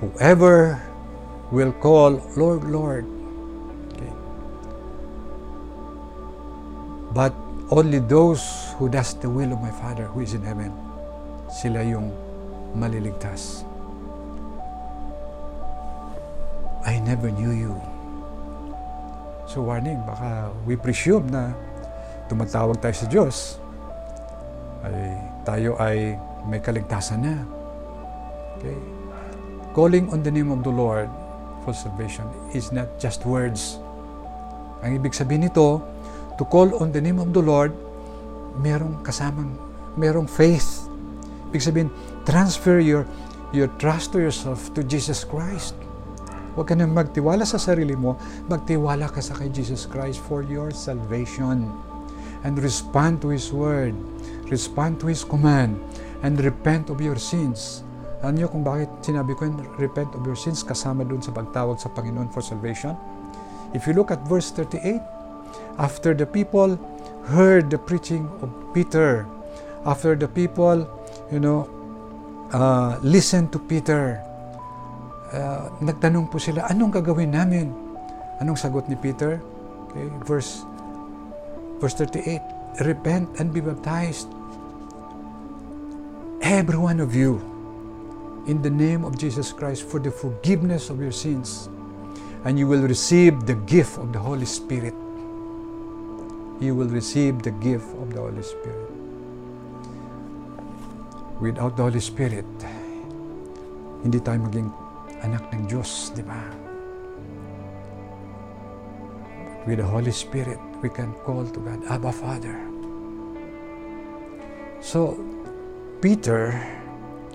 [0.00, 0.80] whoever
[1.52, 3.04] will call Lord, Lord,
[3.92, 4.12] okay,
[7.12, 7.36] but
[7.68, 10.72] only those who does the will of my Father who is in heaven,
[11.52, 12.08] sila yung
[12.72, 13.64] maliligtas.
[16.86, 17.74] I never knew you.
[19.50, 21.52] So warning, baka we presume na
[22.30, 23.36] tumatawag tayo sa Diyos,
[24.86, 26.18] ay tayo ay
[26.50, 27.34] may kaligtasan na.
[28.58, 28.74] Okay?
[29.70, 31.06] Calling on the name of the Lord
[31.62, 33.78] for salvation is not just words.
[34.82, 35.80] Ang ibig sabihin nito,
[36.36, 37.72] to call on the name of the Lord,
[38.58, 39.54] merong kasamang,
[39.94, 40.90] merong faith.
[41.48, 41.90] Ibig sabihin,
[42.26, 43.06] transfer your
[43.54, 45.78] your trust to yourself to Jesus Christ.
[46.56, 48.16] Huwag ka na magtiwala sa sarili mo,
[48.48, 51.68] magtiwala ka sa kay Jesus Christ for your salvation.
[52.44, 53.92] And respond to His Word,
[54.48, 55.78] respond to His command,
[56.22, 57.86] and repent of your sins.
[58.24, 61.76] Alam niyo kung bakit sinabi ko yun, repent of your sins, kasama dun sa pagtawag
[61.78, 62.96] sa Panginoon for salvation?
[63.76, 64.98] If you look at verse 38,
[65.76, 66.80] after the people
[67.28, 69.28] heard the preaching of Peter,
[69.84, 70.88] after the people,
[71.30, 71.68] you know,
[72.50, 74.18] uh, listened to Peter,
[75.30, 77.70] uh, nagtanong po sila, anong gagawin namin?
[78.40, 79.38] Anong sagot ni Peter?
[79.88, 80.64] Okay, verse
[81.78, 84.32] verse 38, repent and be baptized.
[86.40, 87.40] Every one of you,
[88.46, 91.68] in the name of Jesus Christ, for the forgiveness of your sins,
[92.44, 94.94] and you will receive the gift of the Holy Spirit.
[96.60, 98.88] You will receive the gift of the Holy Spirit.
[101.40, 102.46] Without the Holy Spirit,
[104.00, 104.70] hindi tayo maging
[105.26, 106.38] anak ng Diyos, di ba?
[109.66, 112.54] With the Holy Spirit, we can call to God, Abba Father.
[114.78, 115.18] So,
[116.00, 116.52] Peter,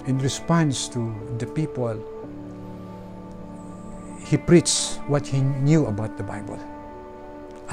[0.05, 1.09] in response to
[1.41, 1.97] the people,
[4.21, 6.61] he preached what he knew about the Bible.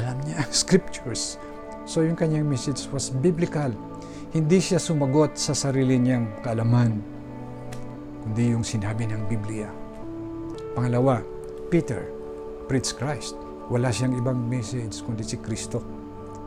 [0.00, 1.36] Alam niya ang scriptures.
[1.84, 3.68] So, yung kanyang message was biblical.
[4.32, 7.00] Hindi siya sumagot sa sarili niyang kaalaman,
[8.24, 9.68] kundi yung sinabi ng Biblia.
[10.72, 11.20] Pangalawa,
[11.68, 12.08] Peter
[12.64, 13.36] preached Christ.
[13.68, 15.84] Wala siyang ibang message kundi si Kristo.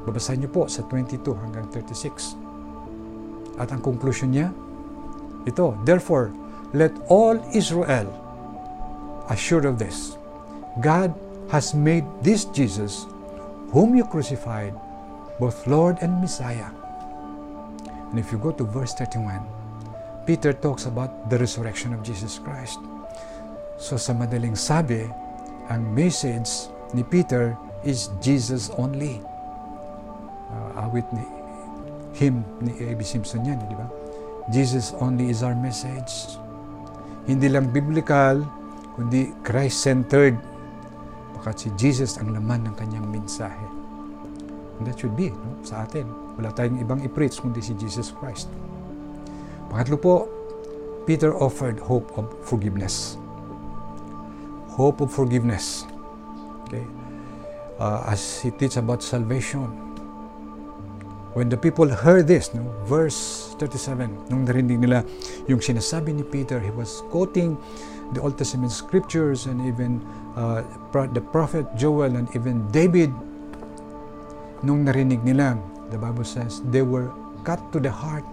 [0.02, 2.51] Babasahin niyo po sa 22 hanggang 36.
[3.62, 4.50] At ang conclusion niya,
[5.45, 6.34] ito, Therefore,
[6.74, 8.10] let all Israel
[9.30, 10.17] assured of this.
[10.82, 11.13] God
[11.54, 13.06] has made this Jesus,
[13.69, 14.74] whom you crucified,
[15.38, 16.74] both Lord and Messiah.
[18.10, 19.45] And if you go to verse 31,
[20.26, 22.80] Peter talks about the resurrection of Jesus Christ.
[23.78, 25.06] So sa madaling sabi,
[25.69, 29.21] ang message ni Peter is Jesus only.
[30.52, 31.41] Uh, awit ni
[32.15, 33.04] him ni A.B.
[33.04, 33.88] Simpson yan, di ba?
[34.50, 36.36] Jesus only is our message.
[37.30, 38.41] Hindi lang biblical,
[38.97, 40.36] kundi Christ-centered.
[41.38, 43.67] Baka si Jesus ang laman ng kanyang mensahe.
[44.82, 45.62] And that should be no?
[45.62, 46.10] sa atin.
[46.41, 48.50] Wala tayong ibang i-preach kundi si Jesus Christ.
[49.69, 50.13] Pangatlo po,
[51.06, 53.15] Peter offered hope of forgiveness.
[54.74, 55.86] Hope of forgiveness.
[56.67, 56.86] Okay?
[57.78, 59.91] Uh, as he teach about salvation,
[61.32, 65.08] When the people heard this, no, verse 37, nung narinig nila
[65.48, 67.56] yung sinasabi ni Peter, he was quoting
[68.12, 70.04] the Old Testament scriptures and even
[70.36, 70.60] uh,
[71.15, 73.15] the prophet Joel and even David.
[74.60, 75.56] Nung narinig nila,
[75.88, 77.08] the Bible says, they were
[77.48, 78.28] cut to the heart.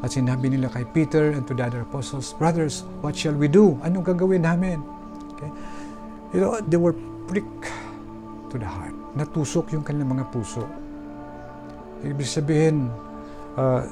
[0.00, 3.76] At sinabi nila kay Peter and to the other apostles, Brothers, what shall we do?
[3.84, 4.80] Anong gagawin namin?
[5.36, 5.52] Okay?
[6.32, 6.96] You know, they were
[7.28, 7.68] pricked
[8.48, 8.96] to the heart.
[9.20, 10.64] Natusok yung kanilang mga puso
[12.02, 12.90] Ibig sabihin,
[13.54, 13.82] uh,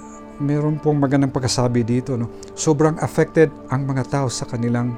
[0.43, 2.19] meron pong magandang pagkasabi dito.
[2.19, 2.27] No?
[2.59, 4.97] Sobrang affected ang mga tao sa kanilang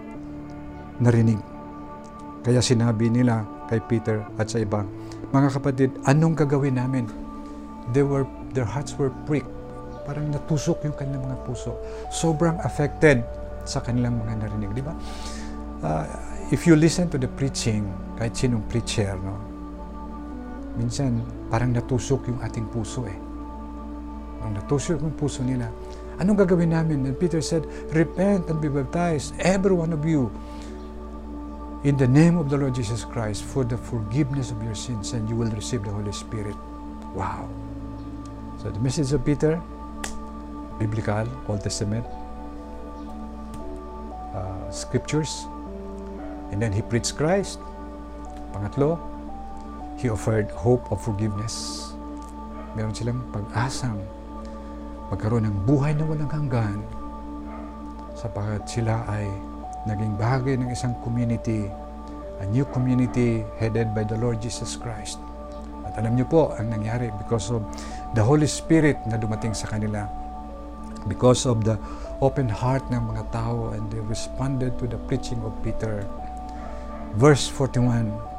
[1.03, 1.39] narinig.
[2.43, 4.83] Kaya sinabi nila kay Peter at sa iba,
[5.31, 7.05] mga kapatid, anong gagawin namin?
[7.93, 8.25] They were,
[8.57, 9.51] their hearts were pricked.
[10.09, 11.79] Parang natusok yung kanilang mga puso.
[12.11, 13.23] Sobrang affected
[13.69, 14.71] sa kanilang mga narinig.
[14.75, 14.95] Di ba?
[15.83, 16.07] Uh,
[16.51, 17.87] if you listen to the preaching,
[18.19, 19.52] kahit sinong preacher, no,
[20.77, 21.21] minsan
[21.53, 23.19] parang natusok yung ating puso eh.
[24.43, 25.69] Ang natusok yung puso nila.
[26.21, 27.07] Anong gagawin namin?
[27.09, 30.29] And Peter said, Repent and be baptized, every one of you,
[31.83, 35.29] in the name of the Lord Jesus Christ for the forgiveness of your sins and
[35.29, 36.55] you will receive the Holy Spirit.
[37.11, 37.51] Wow.
[38.63, 39.61] So the message of Peter,
[40.79, 42.07] biblical, Old Testament,
[44.31, 45.47] uh, scriptures,
[46.55, 47.59] and then he preached Christ.
[48.55, 49.12] Pangatlo,
[50.03, 51.95] He offered hope of forgiveness.
[52.75, 54.03] Meron silang pag-asang
[55.15, 56.83] magkaroon ng buhay na walang hanggan
[58.23, 59.27] sapagat sila ay
[59.89, 61.67] naging bahagi ng isang community,
[62.39, 65.19] a new community headed by the Lord Jesus Christ.
[65.83, 67.67] At alam niyo po ang nangyari because of
[68.15, 70.07] the Holy Spirit na dumating sa kanila.
[71.11, 71.75] Because of the
[72.23, 76.07] open heart ng mga tao and they responded to the preaching of Peter.
[77.19, 78.32] Verse 41,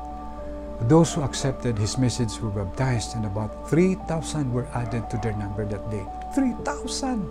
[0.87, 5.63] Those who accepted his message were baptized, and about 3,000 were added to their number
[5.63, 6.03] that day.
[6.35, 7.23] 3,000!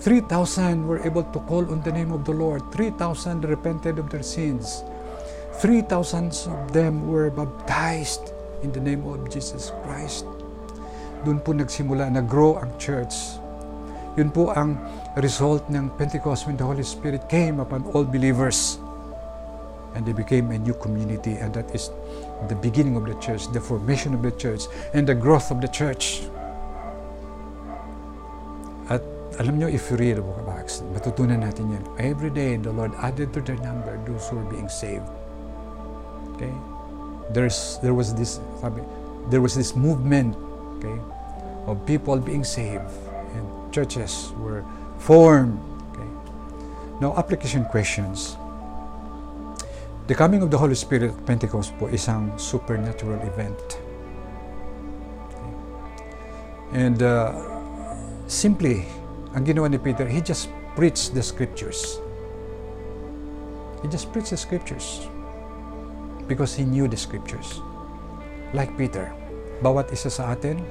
[0.00, 2.64] 3,000 were able to call on the name of the Lord.
[2.72, 4.80] 3,000 repented of their sins.
[5.60, 10.24] 3,000 of them were baptized in the name of Jesus Christ.
[11.24, 13.12] Doon po nagsimula, nag-grow ang church.
[14.16, 14.80] Yun po ang
[15.20, 18.80] result ng Pentecost when the Holy Spirit came upon all believers
[19.96, 21.88] and they became a new community and that is
[22.48, 25.68] the beginning of the church, the formation of the church, and the growth of the
[25.68, 26.22] church.
[28.88, 29.02] At
[29.40, 31.84] alam nyo, if you read the book of Acts, matutunan natin yan.
[31.98, 35.08] Every day, the Lord added to their number those who were being saved.
[36.36, 36.52] Okay?
[37.32, 38.82] There's, there was this, sabi,
[39.28, 40.36] there was this movement,
[40.78, 40.96] okay,
[41.66, 42.86] of people being saved,
[43.34, 44.62] and churches were
[45.00, 45.58] formed.
[45.92, 46.10] Okay?
[47.00, 48.36] Now, application questions.
[50.06, 53.58] The coming of the Holy Spirit at Pentecost po isang supernatural event.
[56.70, 57.34] And uh,
[58.30, 58.86] simply,
[59.34, 60.46] ang ginawa ni Peter, he just
[60.78, 61.98] preached the scriptures.
[63.82, 65.10] He just preached the scriptures
[66.30, 67.58] because he knew the scriptures.
[68.54, 69.10] Like Peter,
[69.58, 70.62] bawat isa sa atin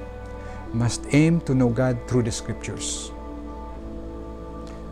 [0.72, 3.12] must aim to know God through the scriptures.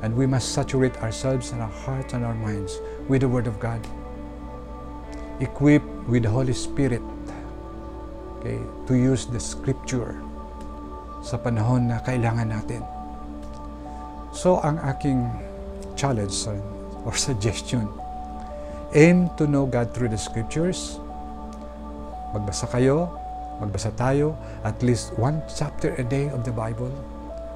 [0.04, 2.76] And we must saturate ourselves and our hearts and our minds
[3.08, 3.80] with the Word of God
[5.40, 7.02] equipped with the Holy Spirit
[8.38, 10.20] okay, to use the Scripture
[11.24, 12.84] sa panahon na kailangan natin.
[14.34, 15.30] So, ang aking
[15.96, 16.34] challenge
[17.06, 17.88] or suggestion,
[18.92, 21.00] aim to know God through the Scriptures.
[22.36, 23.08] Magbasa kayo,
[23.62, 26.90] magbasa tayo, at least one chapter a day of the Bible.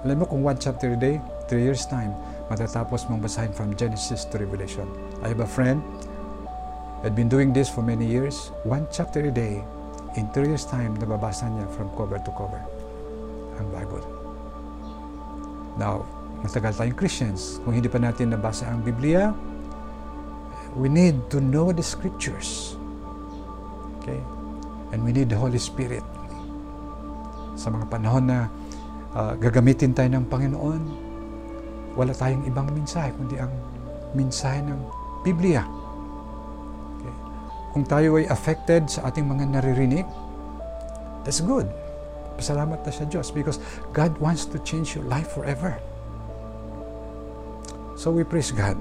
[0.06, 1.18] Alam mo kung one chapter a day,
[1.50, 2.14] three years time,
[2.46, 4.86] matatapos mong basahin from Genesis to Revelation.
[5.20, 5.82] I have a friend,
[7.02, 9.62] had been doing this for many years, one chapter a day,
[10.18, 12.58] in three years' time, nababasa niya from cover to cover
[13.58, 14.02] ang Bible.
[15.78, 16.02] Now,
[16.42, 17.62] matagal tayong Christians.
[17.62, 19.30] Kung hindi pa natin nabasa ang Biblia,
[20.74, 22.74] we need to know the Scriptures.
[24.02, 24.18] Okay?
[24.90, 26.02] And we need the Holy Spirit.
[27.58, 28.50] Sa mga panahon na
[29.14, 30.82] uh, gagamitin tayo ng Panginoon,
[31.98, 33.50] wala tayong ibang mensahe, kundi ang
[34.14, 34.78] mensahe ng
[35.26, 35.77] Biblia.
[37.78, 40.02] Kung tayo ay affected sa ating mga naririnig,
[41.22, 41.70] that's good.
[42.34, 43.62] Pasalamat na sa Diyos because
[43.94, 45.78] God wants to change your life forever.
[47.94, 48.74] So we praise God.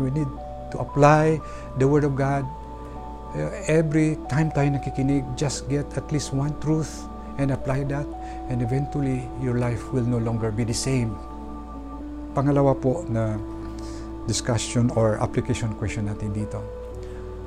[0.00, 0.32] We need
[0.72, 1.36] to apply
[1.76, 2.48] the Word of God.
[3.36, 7.04] Uh, every time tayo nakikinig, just get at least one truth
[7.36, 8.08] and apply that
[8.48, 11.12] and eventually your life will no longer be the same.
[12.32, 13.36] Pangalawa po na
[14.24, 16.64] discussion or application question natin dito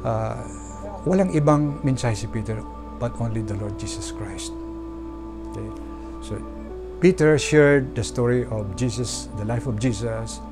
[0.05, 0.66] uh,
[1.07, 2.59] walang ibang mensahe si Peter
[2.99, 4.51] but only the Lord Jesus Christ.
[5.51, 5.69] Okay?
[6.21, 6.35] So
[6.99, 10.43] Peter shared the story of Jesus, the life of Jesus,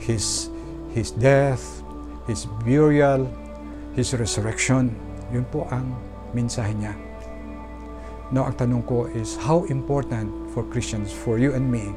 [0.00, 0.48] his
[0.94, 1.82] his death,
[2.26, 3.26] his burial,
[3.92, 4.94] his resurrection.
[5.34, 5.92] Yun po ang
[6.30, 6.94] mensahe niya.
[8.34, 11.92] Now, ang tanong ko is, how important for Christians, for you and me,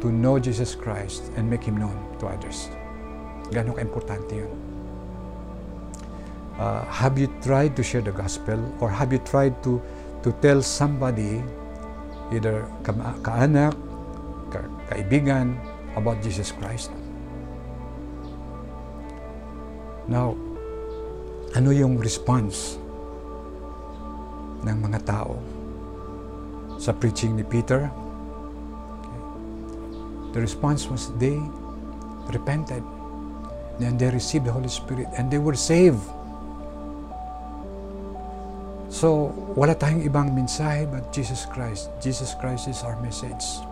[0.00, 2.70] to know Jesus Christ and make Him known to others?
[3.50, 4.67] Gano'ng ka-importante yun?
[6.58, 9.78] Uh, have you tried to share the gospel or have you tried to
[10.26, 11.38] to tell somebody
[12.34, 13.78] either ka- kaanak,
[14.50, 15.54] ka- kaibigan
[15.94, 16.90] about Jesus Christ?
[20.10, 20.34] Now,
[21.54, 22.74] ano yung response
[24.66, 25.38] ng mga tao
[26.74, 27.86] sa preaching ni Peter?
[28.98, 29.20] Okay.
[30.34, 31.38] The response was they
[32.34, 32.82] repented.
[33.78, 36.02] Then they received the Holy Spirit and they were saved.
[38.98, 41.86] So, wala tayong ibang mensahe but Jesus Christ.
[42.02, 43.62] Jesus Christ is our message.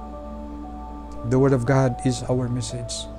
[1.26, 3.10] The Word of God is our message.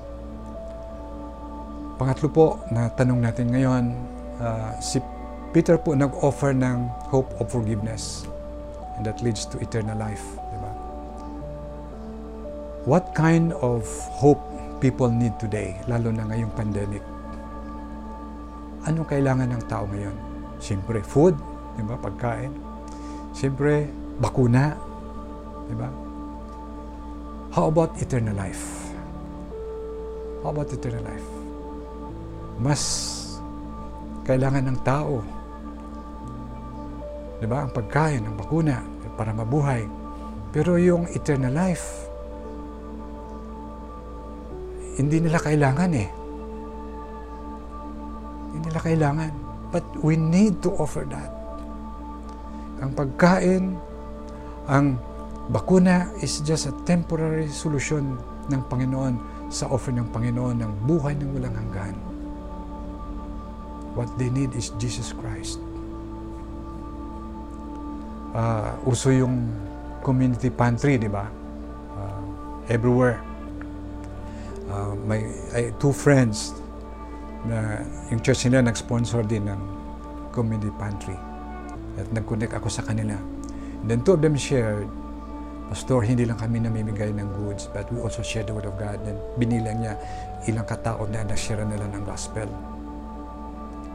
[2.00, 3.92] Pangatlo po na tanong natin ngayon,
[4.40, 5.04] uh, si
[5.52, 8.24] Peter po nag-offer ng hope of forgiveness
[8.96, 10.24] and that leads to eternal life.
[10.56, 10.72] Diba?
[12.88, 13.84] What kind of
[14.16, 14.40] hope
[14.80, 17.04] people need today, lalo na ngayong pandemic?
[18.88, 20.16] Anong kailangan ng tao ngayon?
[20.64, 21.36] Siyempre, food,
[21.78, 21.96] di ba?
[21.96, 22.52] Pagkain.
[23.38, 23.86] Siyempre,
[24.18, 24.74] bakuna,
[25.70, 25.90] di ba?
[27.54, 28.90] How about eternal life?
[30.42, 31.30] How about eternal life?
[32.58, 32.84] Mas
[34.26, 35.22] kailangan ng tao.
[37.38, 37.70] Di ba?
[37.70, 38.82] Ang pagkain, ang bakuna,
[39.18, 39.86] para mabuhay.
[40.50, 42.10] Pero yung eternal life,
[44.98, 46.10] hindi nila kailangan eh.
[48.54, 49.32] Hindi nila kailangan.
[49.70, 51.37] But we need to offer that.
[52.78, 53.74] Ang pagkain,
[54.70, 55.02] ang
[55.50, 58.20] bakuna is just a temporary solution
[58.52, 59.18] ng Panginoon
[59.48, 61.96] sa offer ng Panginoon ng buhay ng walang hanggan.
[63.98, 65.58] What they need is Jesus Christ.
[68.38, 69.50] Uh, uso yung
[70.06, 71.26] community pantry, di ba?
[71.98, 72.22] Uh,
[72.70, 73.18] everywhere.
[74.70, 75.26] Uh, may
[75.56, 76.54] ay, two friends
[77.48, 77.82] na
[78.14, 79.60] yung church nila nag-sponsor din ng
[80.36, 81.18] community pantry.
[81.98, 83.18] At nag-connect ako sa kanila.
[83.84, 84.88] And then two of them shared,
[85.68, 89.04] Pastor, hindi lang kami namimigay ng goods, but we also share the Word of God.
[89.04, 90.00] And binilang niya
[90.48, 92.48] ilang katao na nashare nila ng gospel.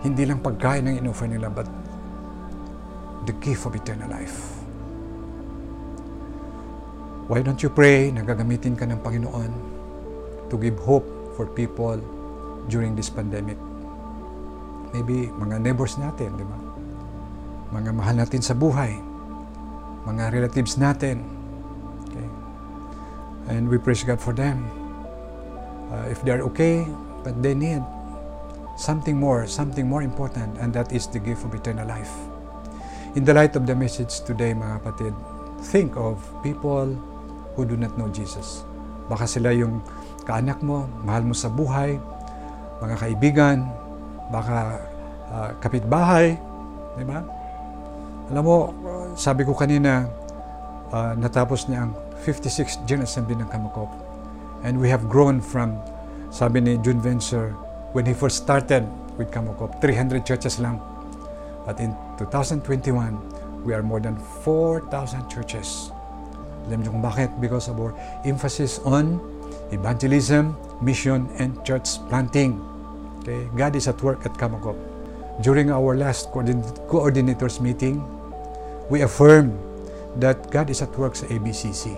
[0.04, 1.64] Hindi lang pagkain ang inoffer nila, but
[3.24, 4.60] the gift of eternal life.
[7.30, 9.50] Why don't you pray na gagamitin ka ng Panginoon
[10.52, 11.96] to give hope for people
[12.68, 13.56] during this pandemic?
[14.92, 16.61] Maybe mga neighbors natin, di ba?
[17.72, 19.00] Mga mahal natin sa buhay,
[20.04, 21.24] mga relatives natin.
[22.08, 22.28] Okay?
[23.48, 24.68] And we praise God for them.
[25.92, 26.84] Uh, if they're okay,
[27.24, 27.80] but they need
[28.76, 32.12] something more, something more important, and that is the gift of eternal life.
[33.12, 35.12] In the light of the message today, mga kapatid,
[35.68, 36.96] think of people
[37.52, 38.64] who do not know Jesus.
[39.12, 39.84] Baka sila yung
[40.24, 42.00] kaanak mo, mahal mo sa buhay,
[42.80, 43.68] mga kaibigan,
[44.32, 44.80] baka
[45.28, 46.40] uh, kapitbahay,
[46.96, 47.20] di ba?
[48.32, 48.72] Alam mo,
[49.12, 50.08] sabi ko kanina,
[50.88, 51.92] uh, natapos niya ang
[52.24, 53.92] 56th General Assembly ng Kamakop.
[54.64, 55.76] And we have grown from,
[56.32, 57.52] sabi ni June Venture,
[57.92, 58.88] when he first started
[59.20, 60.80] with Kamakop, 300 churches lang.
[61.68, 64.88] But in 2021, we are more than 4,000
[65.28, 65.92] churches.
[66.72, 67.28] Alam niyo kung bakit?
[67.36, 67.92] Because of our
[68.24, 69.20] emphasis on
[69.76, 72.56] evangelism, mission, and church planting.
[73.20, 73.44] Okay?
[73.60, 74.80] God is at work at Kamakop.
[75.44, 78.00] During our last coordinators meeting,
[78.92, 79.56] we affirmed
[80.20, 81.96] that God is at work sa ABCC.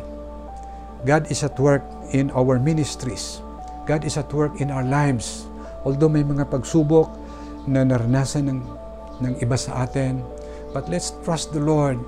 [1.03, 1.83] God is at work
[2.15, 3.43] in our ministries.
[3.83, 5.51] God is at work in our lives.
[5.83, 7.11] Although may mga pagsubok
[7.67, 8.61] na naranasan ng,
[9.27, 10.23] ng iba sa atin,
[10.71, 11.99] but let's trust the Lord.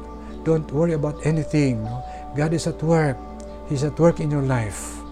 [0.47, 1.83] Don't worry about anything.
[1.83, 1.99] No?
[2.39, 3.19] God is at work.
[3.67, 5.03] He's at work in your life.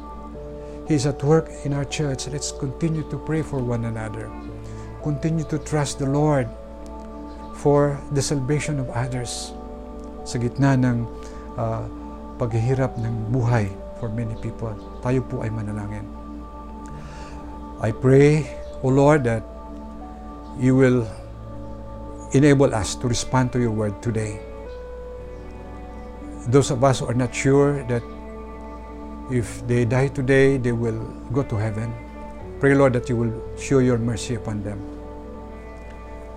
[0.86, 2.30] He's at work in our church.
[2.30, 4.30] Let's continue to pray for one another.
[5.02, 6.46] Continue to trust the Lord
[7.58, 9.50] for the salvation of others
[10.24, 11.04] sa gitna ng
[11.60, 11.84] uh,
[12.40, 13.70] paghihirap ng buhay
[14.00, 14.72] for many people.
[15.04, 16.04] Tayo po ay manalangin.
[17.84, 18.48] I pray,
[18.80, 19.44] O Lord, that
[20.56, 21.04] you will
[22.32, 24.40] enable us to respond to your word today.
[26.48, 28.02] Those of us who are not sure that
[29.30, 31.00] if they die today, they will
[31.32, 31.92] go to heaven.
[32.60, 34.93] Pray, Lord, that you will show your mercy upon them.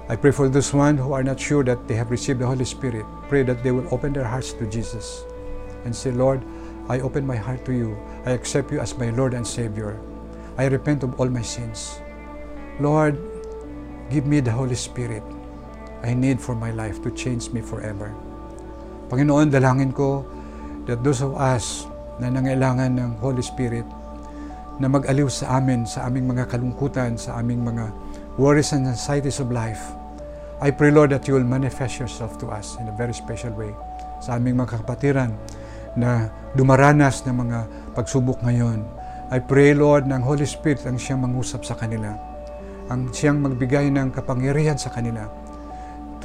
[0.08, 2.64] I pray for those one who are not sure that they have received the Holy
[2.64, 3.04] Spirit.
[3.28, 5.28] Pray that they will open their hearts to Jesus.
[5.88, 6.44] and say, Lord,
[6.92, 7.96] I open my heart to you.
[8.28, 9.96] I accept you as my Lord and Savior.
[10.60, 12.04] I repent of all my sins.
[12.84, 13.16] Lord,
[14.12, 15.24] give me the Holy Spirit
[16.04, 18.14] I need for my life to change me forever.
[19.10, 20.28] Panginoon, dalangin ko
[20.86, 21.90] that those of us
[22.22, 23.88] na nangailangan ng Holy Spirit
[24.78, 27.90] na mag-aliw sa amin, sa aming mga kalungkutan, sa aming mga
[28.38, 29.97] worries and anxieties of life.
[30.58, 33.70] I pray, Lord, that you will manifest yourself to us in a very special way
[34.18, 35.38] sa aming mga kapatiran
[35.94, 37.60] na dumaranas ng mga
[37.94, 38.82] pagsubok ngayon.
[39.30, 42.18] I pray, Lord, ng Holy Spirit ang siyang mangusap sa kanila,
[42.90, 45.30] ang siyang magbigay ng kapangyarihan sa kanila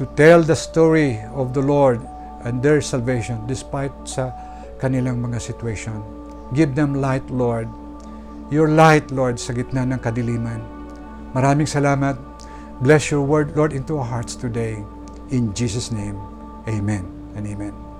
[0.01, 2.01] to tell the story of the Lord
[2.41, 4.33] and their salvation despite sa
[4.81, 6.01] kanilang mga situation.
[6.57, 7.69] Give them light, Lord.
[8.49, 10.61] Your light, Lord, sa gitna ng kadiliman.
[11.37, 12.32] Maraming salamat.
[12.83, 14.83] Bless your word, Lord, into our hearts today.
[15.31, 16.19] In Jesus' name,
[16.67, 17.92] amen and amen.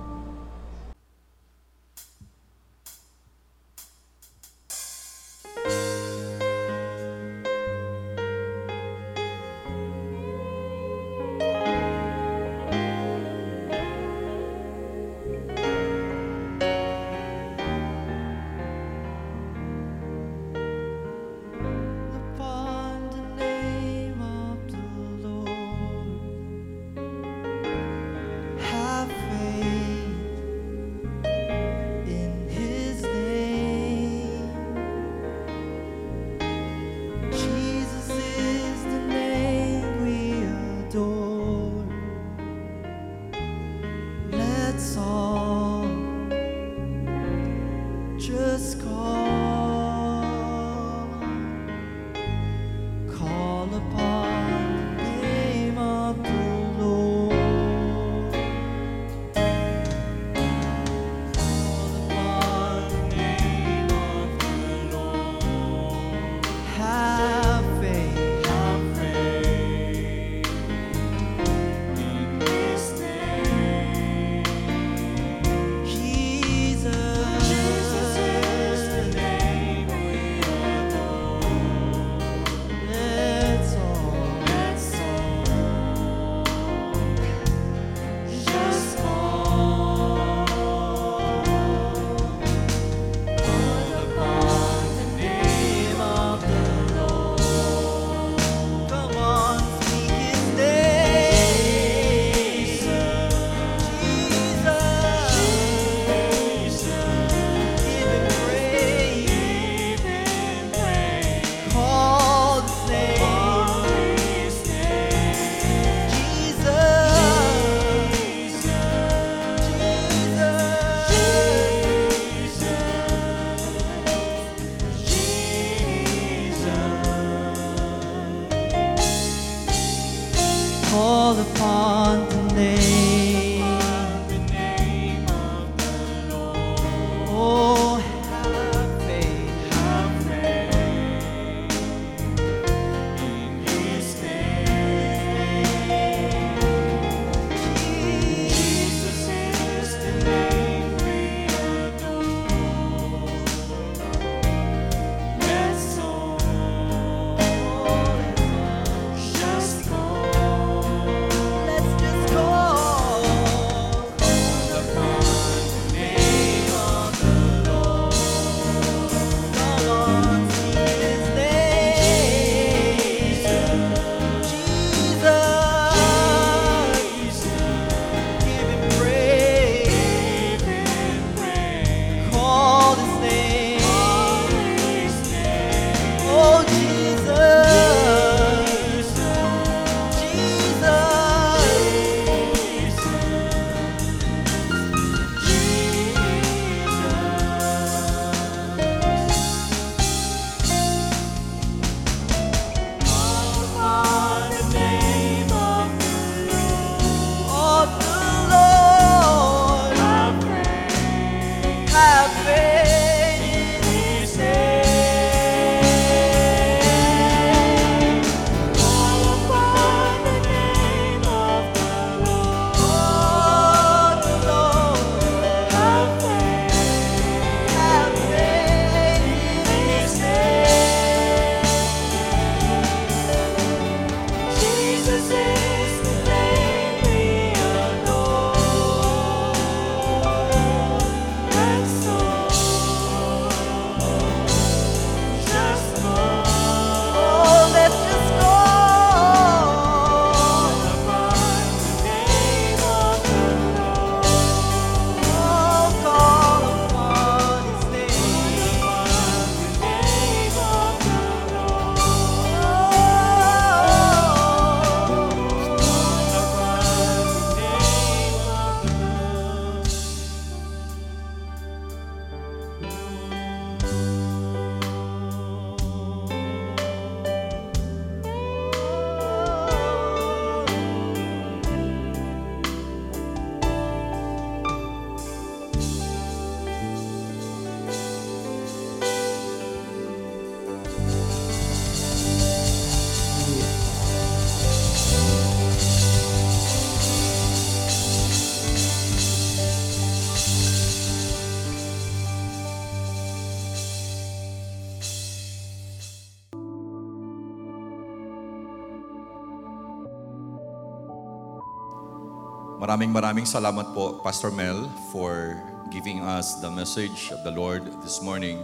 [313.14, 315.54] Maraming salamat po, Pastor Mel, for
[315.94, 318.58] giving us the message of the Lord this morning.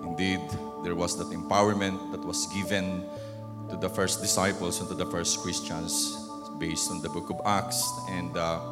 [0.00, 0.40] Indeed,
[0.80, 3.04] there was that empowerment that was given
[3.68, 6.16] to the first disciples and to the first Christians
[6.56, 7.84] based on the book of Acts.
[8.08, 8.64] And uh,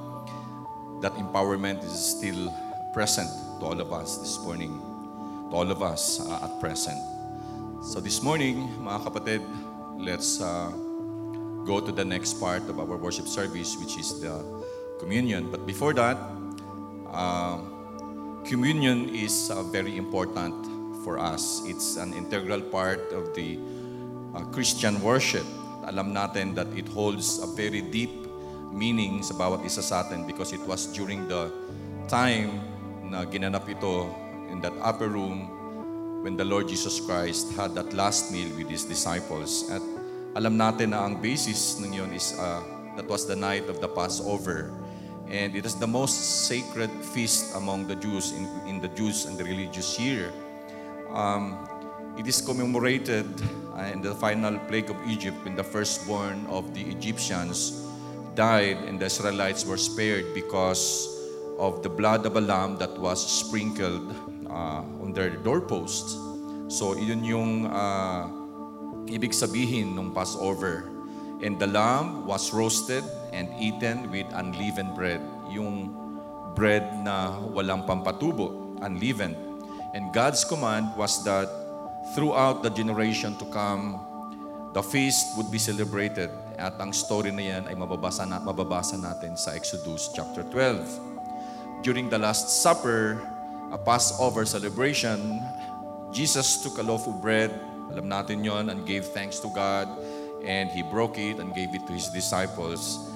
[1.05, 2.49] that empowerment is still
[2.97, 3.29] present
[3.61, 6.97] to all of us this morning, to all of us uh, at present.
[7.85, 9.45] So this morning, mga kapatid,
[10.01, 10.73] let's uh,
[11.69, 14.62] go to the next part of our worship service, which is the
[15.03, 15.51] communion.
[15.51, 16.15] But before that,
[17.11, 17.59] uh,
[18.47, 20.55] communion is uh, very important
[21.03, 21.67] for us.
[21.67, 23.59] It's an integral part of the
[24.35, 25.45] uh, Christian worship.
[25.91, 28.15] Alam natin that it holds a very deep
[28.71, 31.51] meaning sa bawat isa sa atin because it was during the
[32.07, 32.63] time
[33.05, 34.09] na ginanap ito
[34.49, 35.51] in that upper room
[36.23, 39.67] when the Lord Jesus Christ had that last meal with His disciples.
[39.69, 39.83] At
[40.39, 42.63] alam natin na ang basis ng yun is uh,
[42.97, 44.73] that was the night of the Passover.
[45.33, 49.39] And it is the most sacred feast among the Jews in, in the Jews and
[49.39, 50.31] the religious year.
[51.09, 51.57] Um,
[52.19, 53.25] it is commemorated
[53.73, 57.81] uh, in the final plague of Egypt when the firstborn of the Egyptians
[58.35, 61.09] died and the Israelites were spared because
[61.59, 64.13] of the blood of a lamb that was sprinkled
[64.51, 66.13] uh, on their doorposts.
[66.69, 68.29] So, yun yung uh,
[69.09, 70.93] ibig sabihin ng Passover.
[71.41, 75.21] And the lamb was roasted and eaten with unleavened bread.
[75.51, 75.97] Yung
[76.55, 79.37] bread na walang pampatubo, unleavened.
[79.93, 81.49] And God's command was that
[82.15, 84.01] throughout the generation to come,
[84.73, 86.31] the feast would be celebrated.
[86.57, 91.85] At ang story na yan ay mababasa, na, mababasa natin sa Exodus chapter 12.
[91.85, 93.21] During the Last Supper,
[93.73, 95.41] a Passover celebration,
[96.13, 97.51] Jesus took a loaf of bread,
[97.93, 99.89] alam natin yon, and gave thanks to God.
[100.45, 103.12] And He broke it and gave it to His disciples.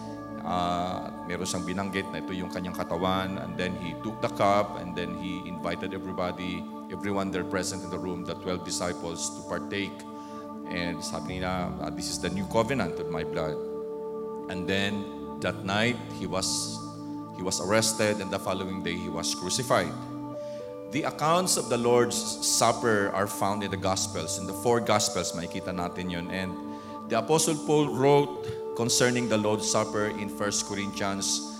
[0.46, 3.34] Uh, meron siyang binanggit na ito yung kanyang katawan.
[3.42, 6.62] And then He took the cup and then He invited everybody,
[6.94, 9.98] everyone there present in the room, the 12 disciples to partake.
[10.70, 13.58] And sabi niya, "Ah, this is the new covenant of my blood.
[14.46, 15.02] And then
[15.42, 16.78] that night, He was,
[17.34, 19.90] he was arrested and the following day, He was crucified.
[20.94, 22.14] The accounts of the Lord's
[22.46, 24.38] Supper are found in the Gospels.
[24.38, 26.30] In the four Gospels, makikita natin yun.
[26.30, 26.54] And
[27.10, 31.56] the Apostle Paul wrote concerning the Lord's Supper in 1 Corinthians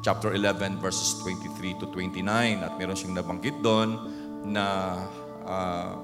[0.00, 2.64] chapter 11 verses 23 to 29.
[2.64, 3.98] At meron siyang nabanggit doon
[4.46, 4.96] na
[5.44, 5.98] ah,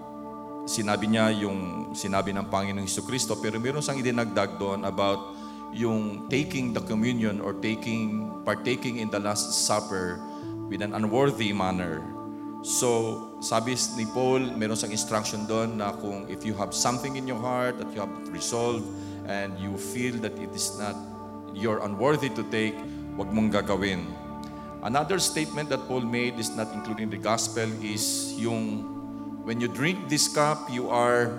[0.67, 5.39] sinabi niya yung sinabi ng Panginoong Hesus Kristo pero meron siyang idinagdag doon about
[5.71, 10.19] yung taking the communion or taking partaking in the last supper
[10.67, 12.03] with an unworthy manner.
[12.67, 17.31] So, sabi ni Paul, meron siyang instruction doon na kung if you have something in
[17.31, 18.83] your heart that you have resolved
[19.29, 20.97] and you feel that it is not,
[21.55, 22.75] you're unworthy to take,
[23.17, 24.07] wag mong gagawin.
[24.83, 28.87] Another statement that Paul made is not including the gospel is yung
[29.47, 31.39] when you drink this cup, you are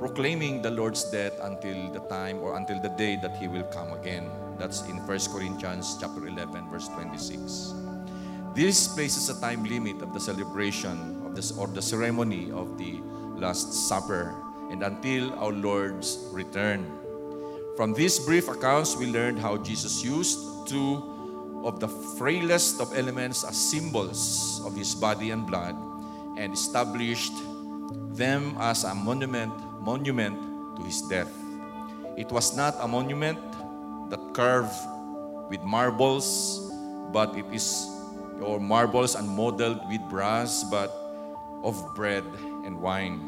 [0.00, 3.92] proclaiming the Lord's death until the time or until the day that He will come
[3.92, 4.30] again.
[4.58, 7.74] That's in 1 Corinthians chapter 11, verse 26.
[8.54, 12.98] This places a time limit of the celebration of this or the ceremony of the
[13.36, 14.34] Last Supper
[14.70, 16.97] and until our Lord's return.
[17.78, 20.98] From these brief accounts, we learned how Jesus used two
[21.62, 21.86] of the
[22.18, 25.78] frailest of elements as symbols of his body and blood
[26.34, 27.38] and established
[28.18, 30.34] them as a monument monument
[30.74, 31.30] to his death.
[32.18, 33.38] It was not a monument
[34.10, 34.74] that carved
[35.46, 36.58] with marbles,
[37.14, 37.86] but it is
[38.42, 40.90] or marbles and modeled with brass, but
[41.62, 42.26] of bread
[42.66, 43.22] and wine.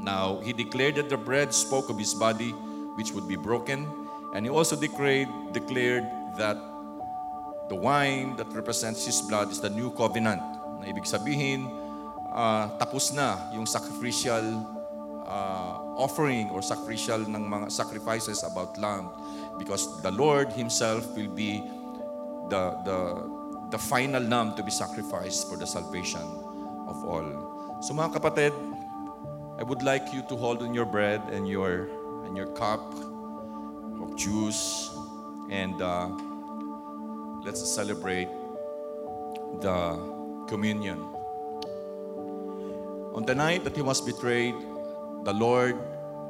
[0.00, 2.56] Now he declared that the bread spoke of his body,
[3.00, 3.88] which would be broken,
[4.36, 6.04] and he also declared declared
[6.36, 6.60] that
[7.72, 10.44] the wine that represents his blood is the new covenant.
[10.82, 11.64] Na ibig sabihin,
[12.28, 14.44] ah, tapos na yung sacrificial
[15.24, 19.08] ah, offering or sacrificial ng mga sacrifices about lamb
[19.56, 21.64] because the Lord himself will be
[22.52, 22.98] the the
[23.72, 26.26] the final lamb to be sacrificed for the salvation
[26.84, 27.24] of all.
[27.80, 28.52] So mga kapatid,
[29.56, 31.88] I would like you to hold on your bread and your
[32.36, 32.94] your cup
[34.00, 34.90] of juice
[35.50, 36.08] and uh,
[37.44, 38.28] let's celebrate
[39.60, 40.98] the communion.
[43.14, 44.54] On the night that he was betrayed,
[45.24, 45.76] the Lord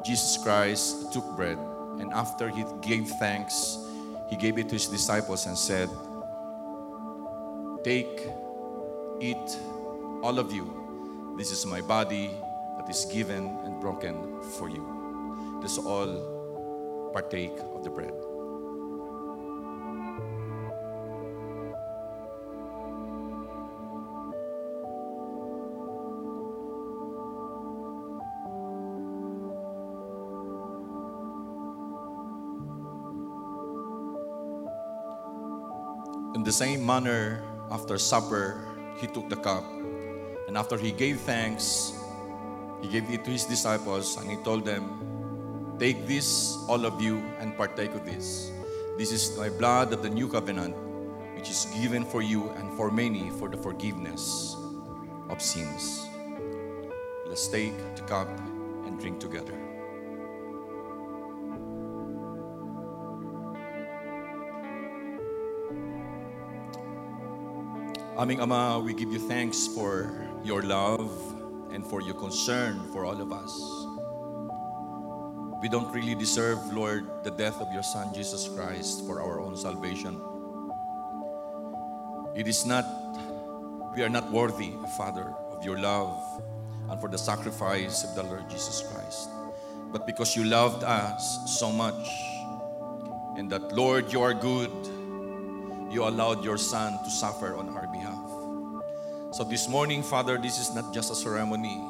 [0.04, 1.58] Jesus Christ took bread,
[2.00, 3.76] and after he gave thanks,
[4.28, 5.88] he gave it to his disciples and said,
[7.84, 8.28] Take,
[9.20, 9.58] eat,
[10.22, 11.34] all of you.
[11.36, 12.30] This is my body
[12.78, 14.99] that is given and broken for you.
[15.60, 18.14] Let's all partake of the bread.
[36.34, 38.66] In the same manner, after supper,
[38.98, 39.62] he took the cup,
[40.48, 41.92] and after he gave thanks,
[42.80, 45.09] he gave it to his disciples, and he told them,
[45.80, 48.52] Take this, all of you, and partake of this.
[48.98, 50.76] This is my blood of the new covenant,
[51.34, 54.54] which is given for you and for many for the forgiveness
[55.30, 56.04] of sins.
[57.24, 58.28] Let's take the cup
[58.84, 59.56] and drink together.
[68.18, 71.08] Aming Ama, we give you thanks for your love
[71.72, 73.80] and for your concern for all of us.
[75.60, 79.56] We don't really deserve, Lord, the death of your Son, Jesus Christ, for our own
[79.56, 80.18] salvation.
[82.34, 82.86] It is not,
[83.94, 86.42] we are not worthy, Father, of your love
[86.88, 89.28] and for the sacrifice of the Lord Jesus Christ.
[89.92, 92.08] But because you loved us so much,
[93.36, 94.70] and that, Lord, you are good,
[95.92, 98.30] you allowed your Son to suffer on our behalf.
[99.36, 101.84] So this morning, Father, this is not just a ceremony,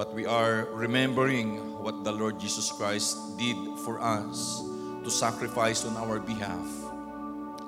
[0.00, 4.64] but we are remembering what the Lord Jesus Christ did for us
[5.04, 6.64] to sacrifice on our behalf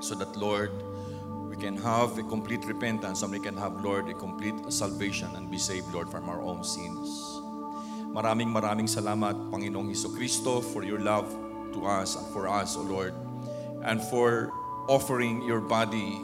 [0.01, 0.73] so that, Lord,
[1.53, 5.51] we can have a complete repentance and we can have, Lord, a complete salvation and
[5.53, 7.05] be saved, Lord, from our own sins.
[8.17, 11.29] Maraming maraming salamat, Panginoong Heso Kristo, for your love
[11.77, 13.13] to us and for us, O Lord,
[13.85, 14.49] and for
[14.89, 16.17] offering your body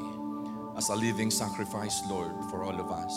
[0.72, 3.12] as a living sacrifice, Lord, for all of us.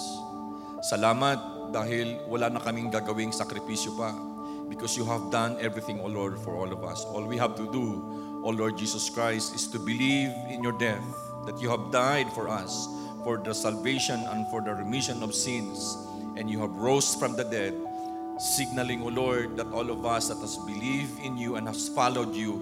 [0.82, 4.09] Salamat dahil wala na kaming gagawing sakripisyo pa
[4.65, 7.03] because you have done everything, O Lord, for all of us.
[7.05, 8.01] All we have to do,
[8.41, 11.03] O Lord Jesus Christ, is to believe in your death,
[11.45, 12.88] that you have died for us,
[13.27, 15.99] for the salvation and for the remission of sins,
[16.39, 17.75] and you have rose from the dead,
[18.39, 22.34] signaling, O Lord, that all of us that has believed in you and has followed
[22.34, 22.55] you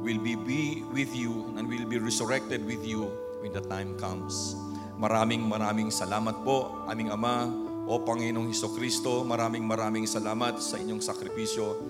[0.00, 3.04] will be, be with you and will be resurrected with you
[3.44, 4.56] when the time comes.
[5.00, 7.48] Maraming maraming salamat po, aming Ama,
[7.88, 11.80] o Panginoong Heso Kristo, maraming maraming salamat sa inyong sakripisyo.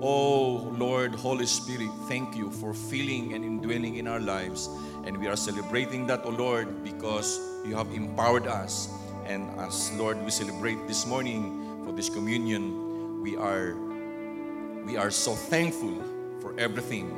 [0.00, 4.72] Oh Lord, Holy Spirit, thank you for filling and indwelling in our lives.
[5.04, 7.36] And we are celebrating that, O Lord, because
[7.68, 8.88] you have empowered us.
[9.28, 12.72] And as Lord, we celebrate this morning for this communion,
[13.20, 13.76] we are
[14.88, 15.96] we are so thankful
[16.40, 17.12] for everything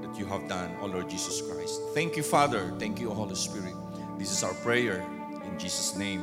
[0.00, 1.80] that you have done, O Lord Jesus Christ.
[1.92, 2.72] Thank you, Father.
[2.76, 3.83] Thank you, Holy Spirit.
[4.18, 5.02] This is our prayer
[5.42, 6.22] in Jesus' name.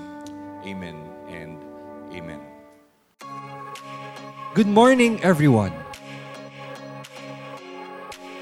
[0.63, 0.95] Amen
[1.27, 1.59] and
[2.15, 2.39] amen.
[4.53, 5.73] Good morning, everyone.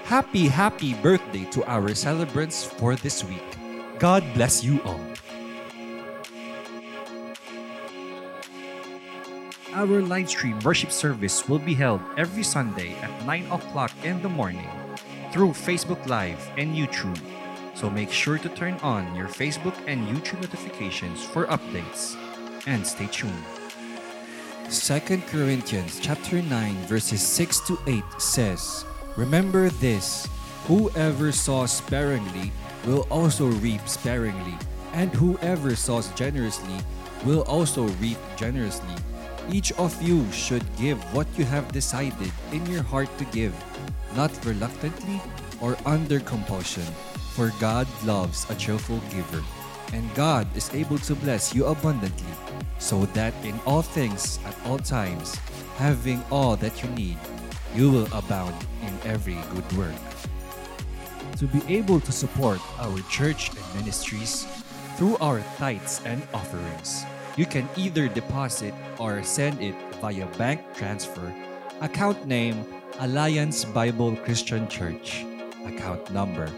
[0.05, 3.45] Happy, happy birthday to our celebrants for this week.
[3.97, 5.01] God bless you all.
[9.73, 14.29] Our live stream worship service will be held every Sunday at 9 o'clock in the
[14.29, 14.69] morning
[15.31, 17.17] through Facebook Live and YouTube.
[17.79, 22.19] So make sure to turn on your Facebook and YouTube notifications for updates.
[22.67, 23.31] And stay tuned.
[24.67, 24.99] 2
[25.31, 28.83] Corinthians chapter 9 verses 6 to 8 says,
[29.15, 30.27] Remember this,
[30.67, 32.51] whoever sows sparingly
[32.85, 34.59] will also reap sparingly,
[34.91, 36.83] and whoever sows generously
[37.23, 38.95] will also reap generously.
[39.47, 43.55] Each of you should give what you have decided in your heart to give,
[44.17, 45.21] not reluctantly
[45.61, 46.83] or under compulsion,
[47.39, 49.39] for God loves a cheerful giver.
[49.93, 52.35] And God is able to bless you abundantly,
[52.79, 55.39] so that in all things at all times,
[55.79, 57.15] having all that you need,
[57.73, 59.95] you will abound in every good work.
[61.39, 64.43] To be able to support our church and ministries
[64.99, 71.31] through our tithes and offerings, you can either deposit or send it via bank transfer,
[71.79, 72.67] account name
[72.99, 75.23] Alliance Bible Christian Church,
[75.63, 76.51] account number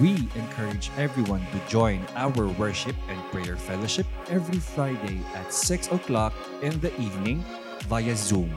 [0.00, 6.34] We encourage everyone to join our worship and prayer fellowship every Friday at 6 o'clock
[6.60, 7.44] in the evening
[7.88, 8.52] via Zoom.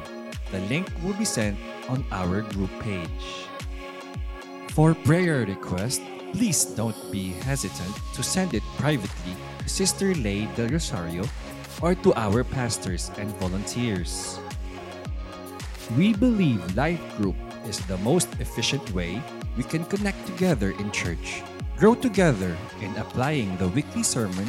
[0.52, 3.46] The link will be sent on our group page.
[4.74, 6.02] For prayer request,
[6.34, 11.26] please don't be hesitant to send it privately to Sister Lay Del Rosario
[11.82, 14.40] or to our pastors and volunteers.
[15.98, 17.36] We believe Life Group
[17.66, 19.22] is the most efficient way
[19.58, 21.42] we can connect together in church,
[21.78, 24.46] grow together in applying the weekly sermon,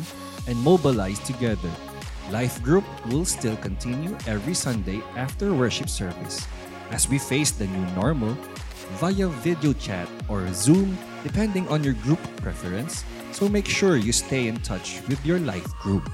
[0.46, 1.70] and mobilize together.
[2.30, 6.46] Life Group will still continue every Sunday after worship service
[6.90, 8.36] as we face the new normal
[9.00, 13.02] via video chat or Zoom depending on your group preference.
[13.32, 16.04] So make sure you stay in touch with your life group.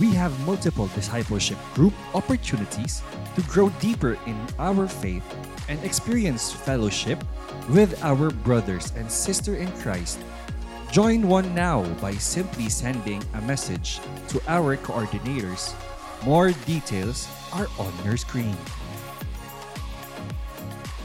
[0.00, 3.02] We have multiple discipleship group opportunities
[3.36, 5.22] to grow deeper in our faith
[5.68, 7.22] and experience fellowship
[7.68, 10.18] with our brothers and sisters in Christ,
[10.90, 15.72] join one now by simply sending a message to our coordinators.
[16.24, 18.56] More details are on your screen.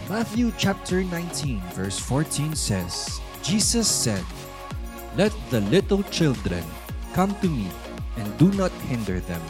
[0.09, 4.25] Matthew chapter 19, verse 14 says, Jesus said,
[5.15, 6.63] Let the little children
[7.13, 7.69] come to me,
[8.19, 9.41] and do not hinder them,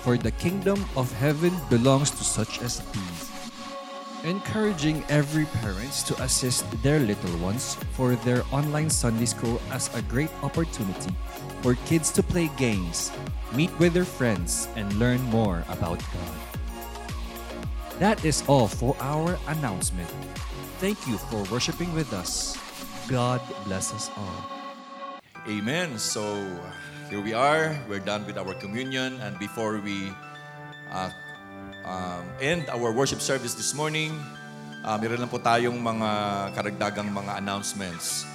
[0.00, 3.30] for the kingdom of heaven belongs to such as these.
[4.24, 10.00] Encouraging every parents to assist their little ones for their online Sunday school as a
[10.08, 11.12] great opportunity
[11.60, 13.12] for kids to play games,
[13.52, 16.34] meet with their friends, and learn more about God.
[18.00, 20.08] That is all for our announcement.
[20.80, 22.56] Thank you for worshiping with us.
[23.08, 24.40] God bless us all.
[25.46, 25.98] Amen.
[25.98, 26.24] So
[27.14, 27.78] here we are.
[27.86, 29.22] We're done with our communion.
[29.22, 30.10] And before we
[30.90, 31.14] uh,
[31.86, 34.18] um, end our worship service this morning,
[34.82, 36.10] uh, meron lang po tayong mga
[36.58, 38.26] karagdagang mga announcements.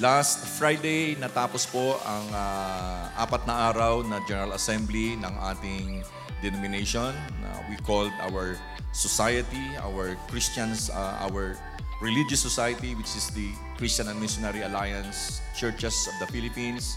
[0.00, 6.00] Last Friday, natapos po ang ah, apat na araw na General Assembly ng ating
[6.40, 7.12] denomination.
[7.44, 8.56] na we called our
[8.96, 11.60] society, our Christians, uh, our
[12.00, 16.96] religious society, which is the Christian and Missionary Alliance Churches of the Philippines.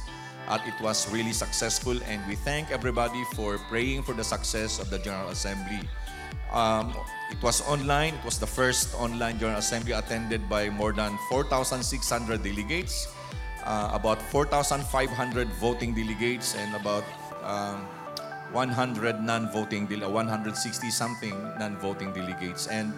[0.51, 4.91] At it was really successful and we thank everybody for praying for the success of
[4.91, 5.79] the General Assembly.
[6.51, 6.91] Um,
[7.31, 8.19] it was online.
[8.19, 13.07] It was the first online General Assembly attended by more than 4,600 delegates,
[13.63, 17.07] uh, about 4,500 voting delegates, and about
[17.47, 17.87] um,
[18.51, 22.67] 100 non-voting, 160 something non-voting delegates.
[22.67, 22.91] And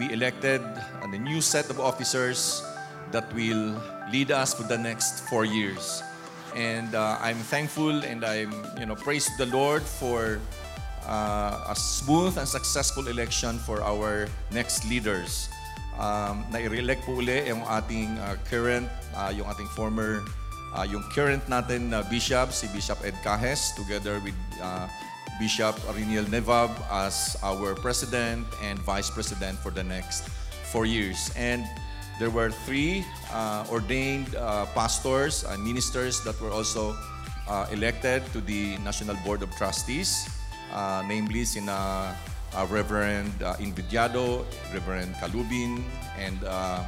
[0.00, 0.64] we elected
[1.04, 2.64] a new set of officers
[3.12, 3.76] that will
[4.10, 6.02] lead us for the next four years.
[6.56, 8.48] And uh, I'm thankful and I'm,
[8.80, 10.40] you know, praise the Lord for
[11.04, 15.52] uh, a smooth and successful election for our next leaders.
[16.00, 20.24] Um, na-elect po uli yung ating uh, current, uh, yung ating former,
[20.72, 24.88] uh, yung current natin na bishop, si Bishop Ed Cajes, together with uh,
[25.36, 30.28] Bishop Ariniel Nevab as our president and vice president for the next
[30.72, 31.32] four years.
[31.36, 31.68] And
[32.18, 36.96] there were three uh, ordained uh, pastors and ministers that were also
[37.48, 40.28] uh, elected to the National Board of Trustees,
[40.72, 42.16] uh, namely sina
[42.56, 45.84] uh, Reverend uh, Invidiado, Reverend Kalubin,
[46.18, 46.80] and uh,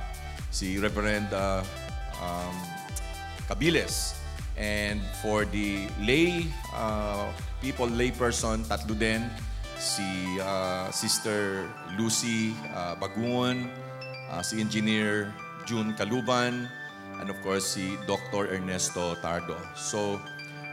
[0.51, 2.57] si Reverend um,
[3.49, 4.15] Cabiles.
[4.57, 6.51] And for the lay
[7.63, 9.31] people, lay person, tatlo din,
[9.79, 10.03] si
[10.91, 12.51] Sister Lucy
[12.99, 13.71] Bagungon,
[14.31, 15.33] uh, si Engineer
[15.69, 16.69] June Kaluban,
[17.21, 18.49] and of course si Dr.
[18.53, 19.57] Ernesto Tardo.
[19.77, 20.21] So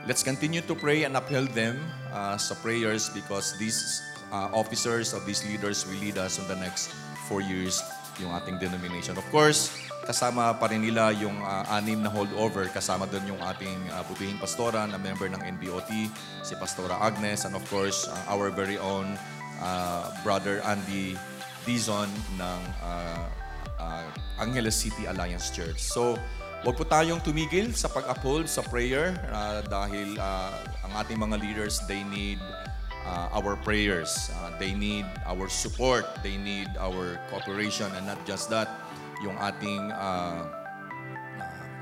[0.07, 1.81] let's continue to pray and uphold them
[2.13, 6.57] uh, sa prayers because these uh, officers of these leaders will lead us in the
[6.57, 6.93] next
[7.27, 7.81] four years
[8.21, 9.17] yung ating denomination.
[9.19, 9.75] Of course,
[10.07, 14.39] kasama pa rin nila yung uh, anim na holdover, kasama doon yung ating uh, butihing
[14.39, 15.91] pastora na member ng NBOT,
[16.45, 19.19] si Pastora Agnes, and of course, uh, our very own
[19.59, 21.19] uh, brother Andy
[21.67, 22.07] Dizon
[22.39, 23.25] ng uh,
[23.79, 24.05] uh,
[24.39, 25.79] Angeles City Alliance Church.
[25.79, 26.19] So,
[26.65, 30.49] Huwag po tayong tumigil sa pag-uphold sa prayer uh, dahil uh,
[30.81, 32.41] ang ating mga leaders, they need
[33.05, 34.33] uh, our prayers.
[34.41, 36.09] Uh, they need our support.
[36.25, 37.85] They need our cooperation.
[37.93, 38.65] And not just that,
[39.21, 40.41] yung ating uh,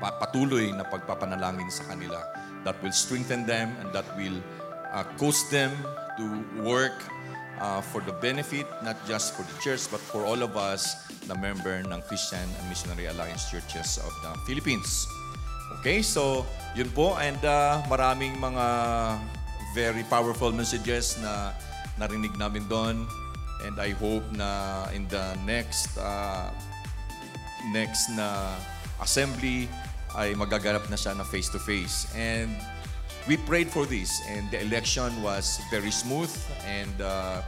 [0.04, 2.20] pa- patuloy na pagpapanalangin sa kanila
[2.68, 4.36] that will strengthen them and that will
[4.92, 5.72] uh, cause them
[6.20, 7.00] to work
[7.60, 10.96] uh, for the benefit not just for the church but for all of us
[11.28, 15.08] na member ng Christian and Missionary Alliance Churches of the Philippines.
[15.80, 18.66] Okay, so yun po and uh, maraming mga
[19.74, 21.52] very powerful messages na
[21.98, 23.06] narinig namin doon
[23.64, 26.52] and I hope na in the next uh,
[27.72, 28.54] next na
[29.00, 29.66] assembly
[30.14, 32.14] ay magaganap na siya na face-to-face.
[32.14, 32.54] And
[33.26, 36.30] we prayed for this and the election was very smooth
[36.68, 37.40] and uh,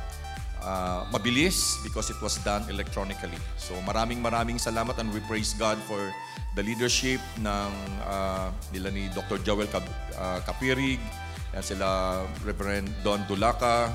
[0.64, 3.38] uh, mabilis because it was done electronically.
[3.56, 6.12] So maraming maraming salamat and we praise God for
[6.56, 7.70] the leadership ng
[8.08, 9.36] uh, nila ni Dr.
[9.44, 11.00] Joel Cap- uh, Kapirig,
[11.52, 13.92] yan sila Reverend Don Dulaca,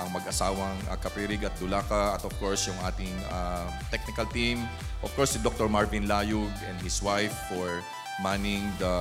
[0.00, 4.64] ang mag-asawang uh, Kapirig at Dulaca, at of course yung ating uh, technical team.
[5.04, 5.68] Of course, si Dr.
[5.68, 7.84] Marvin Layug and his wife for
[8.20, 8.94] manning the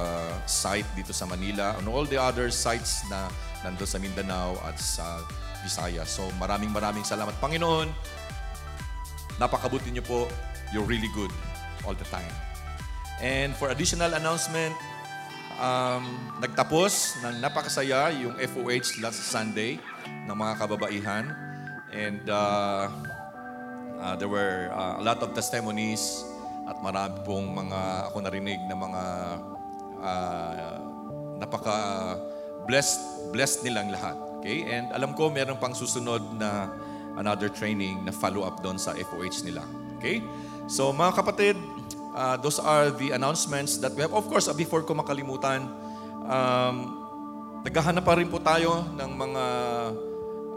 [0.47, 3.27] site dito sa Manila and all the other sites na
[3.63, 5.23] nandun sa Mindanao at sa
[5.63, 6.07] Visayas.
[6.07, 7.35] So maraming maraming salamat.
[7.43, 7.91] Panginoon,
[9.39, 10.19] napakabuti niyo po.
[10.71, 11.31] You're really good
[11.83, 12.31] all the time.
[13.19, 14.71] And for additional announcement,
[15.59, 16.07] um,
[16.39, 19.75] nagtapos ng napakasaya yung FOH last Sunday
[20.07, 21.25] ng mga kababaihan.
[21.91, 22.87] And uh,
[23.99, 26.23] uh, there were uh, a lot of testimonies
[26.69, 27.79] at marami pong mga
[28.13, 29.03] ako narinig na mga
[29.99, 30.77] uh,
[31.41, 31.77] napaka
[32.69, 33.01] blessed
[33.33, 34.13] blessed nilang lahat.
[34.39, 34.69] Okay?
[34.69, 36.69] And alam ko meron pang susunod na
[37.17, 39.65] another training na follow up doon sa FOH nila.
[39.97, 40.21] Okay?
[40.69, 41.57] So mga kapatid,
[42.13, 44.13] uh, those are the announcements that we have.
[44.13, 45.65] Of course, uh, before ko makalimutan,
[46.29, 46.75] um,
[47.65, 49.43] naghahanap pa rin po tayo ng mga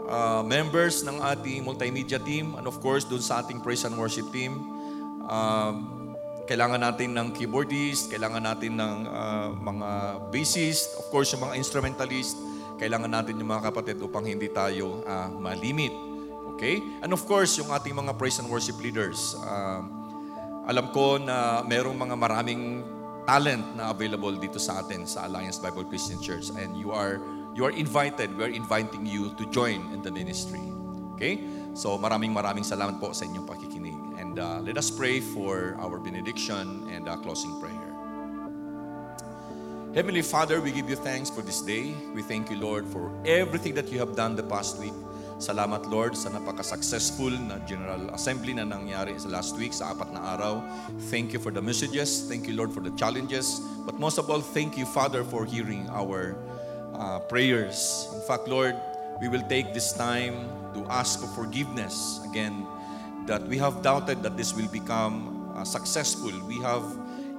[0.07, 4.29] uh, members ng ating multimedia team and of course doon sa ating praise and worship
[4.29, 4.61] team.
[5.25, 6.02] Um,
[6.43, 9.89] kailangan natin ng keyboardist, kailangan natin ng uh, mga
[10.27, 12.35] bassist, of course yung mga instrumentalist,
[12.75, 15.95] kailangan natin yung mga kapatid upang hindi tayo uh, malimit.
[16.55, 16.83] Okay?
[16.99, 19.39] And of course, yung ating mga praise and worship leaders.
[19.39, 20.03] Um,
[20.67, 22.83] alam ko na merong mga maraming
[23.23, 27.19] talent na available dito sa atin sa Alliance Bible Christian Church and you are
[27.55, 30.63] you are invited we are inviting you to join in the ministry
[31.15, 31.39] okay
[31.71, 33.92] so maraming maraming salamat po sa inyong pakikinig
[34.33, 37.77] and uh, let us pray for our benediction and uh, closing prayer
[39.93, 41.93] Heavenly Father, we give you thanks for this day.
[42.15, 44.93] We thank you, Lord, for everything that you have done the past week.
[45.37, 50.33] Salamat, Lord, sa napaka-successful na General Assembly na nangyari sa last week, sa apat na
[50.33, 50.65] araw.
[51.13, 52.25] Thank you for the messages.
[52.25, 53.61] Thank you, Lord, for the challenges.
[53.85, 56.41] But most of all, thank you, Father, for hearing our
[56.97, 58.09] uh, prayers.
[58.17, 58.73] In fact, Lord,
[59.21, 62.65] we will take this time to ask for forgiveness again
[63.25, 66.31] that we have doubted that this will become uh, successful.
[66.47, 66.83] We have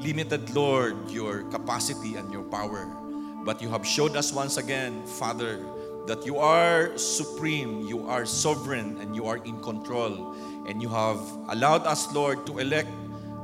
[0.01, 2.87] limited, Lord, your capacity and your power.
[3.45, 5.65] But you have showed us once again, Father,
[6.07, 10.35] that you are supreme, you are sovereign, and you are in control.
[10.67, 12.89] And you have allowed us, Lord, to elect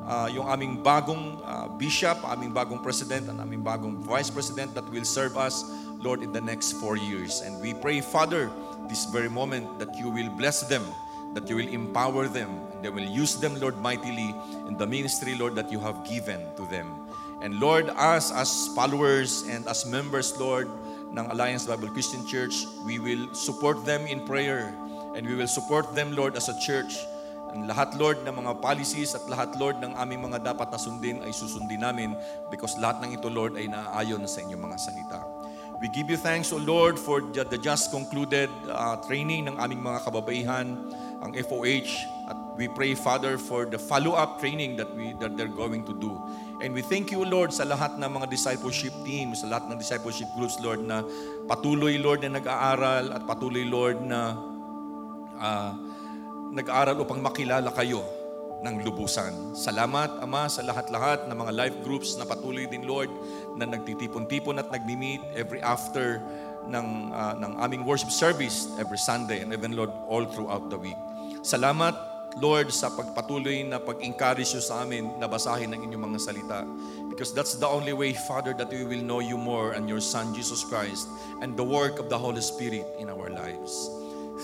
[0.07, 4.88] uh, yung aming bagong uh, bishop, aming bagong president, and aming bagong vice president that
[4.91, 5.64] will serve us,
[6.01, 7.41] Lord, in the next four years.
[7.45, 8.51] And we pray, Father,
[8.88, 10.82] this very moment that you will bless them,
[11.34, 12.50] that you will empower them,
[12.82, 14.34] they will use them, Lord, mightily
[14.66, 16.90] in the ministry, Lord, that you have given to them.
[17.40, 20.68] And Lord, us as followers and as members, Lord,
[21.10, 24.74] ng Alliance Bible Christian Church, we will support them in prayer
[25.16, 26.94] and we will support them, Lord, as a church.
[27.50, 31.18] Ang lahat, Lord, ng mga policies at lahat, Lord, ng aming mga dapat na sundin
[31.26, 32.14] ay susundin namin
[32.46, 35.18] because lahat ng ito, Lord, ay naaayon sa inyong mga salita.
[35.82, 40.04] We give you thanks, O Lord, for the just concluded uh, training ng aming mga
[40.06, 40.76] kababaihan,
[41.20, 42.08] ang FOH.
[42.30, 46.16] At we pray, Father, for the follow-up training that, we, that they're going to do.
[46.60, 50.28] And we thank you, Lord, sa lahat ng mga discipleship teams, sa lahat ng discipleship
[50.36, 51.00] groups, Lord, na
[51.48, 54.36] patuloy, Lord, na nag-aaral at patuloy, Lord, na
[55.40, 55.72] ah,
[56.52, 58.04] nag-aaral upang makilala kayo
[58.60, 59.56] ng lubusan.
[59.56, 63.08] Salamat, Ama, sa lahat-lahat ng mga life groups na patuloy din, Lord,
[63.56, 66.20] na nagtitipon-tipon at nagmi-meet every after
[66.68, 70.98] ng, ah, ng aming worship service every Sunday and even, Lord, all throughout the week.
[71.40, 71.96] Salamat,
[72.38, 76.62] Lord, sa pagpatuloy na pag-encourage nyo sa amin na basahin ang inyong mga salita.
[77.11, 80.30] Because that's the only way, Father, that we will know you more and your Son,
[80.30, 81.11] Jesus Christ,
[81.42, 83.90] and the work of the Holy Spirit in our lives.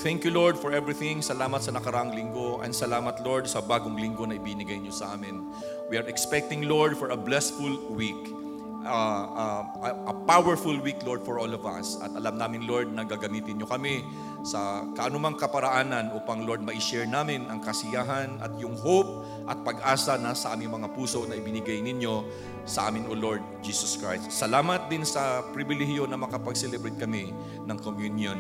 [0.03, 1.25] Thank you, Lord, for everything.
[1.25, 5.47] Salamat sa nakaraang linggo and salamat, Lord, sa bagong linggo na ibinigay niyo sa amin.
[5.89, 8.46] We are expecting, Lord, for a blessful week.
[8.87, 9.63] Uh, uh,
[10.07, 11.99] a, powerful week, Lord, for all of us.
[11.99, 14.07] At alam namin, Lord, na gagamitin niyo kami
[14.47, 20.39] sa kaanumang kaparaanan upang, Lord, ma-share namin ang kasiyahan at yung hope at pag-asa na
[20.39, 22.23] sa aming mga puso na ibinigay ninyo
[22.63, 24.31] sa amin, O Lord Jesus Christ.
[24.31, 27.35] Salamat din sa pribilehiyo na makapag-celebrate kami
[27.67, 28.39] ng communion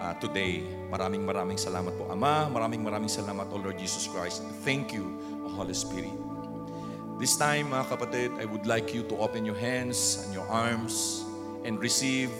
[0.00, 0.64] uh, today.
[0.88, 2.48] Maraming maraming salamat po, Ama.
[2.48, 4.40] Maraming maraming salamat, O Lord Jesus Christ.
[4.64, 6.21] Thank you, O Holy Spirit.
[7.18, 11.24] This time, mga kapatid, I would like you to open your hands and your arms
[11.64, 12.30] and receive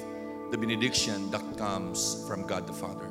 [0.51, 3.09] the benediction that comes from God the Father.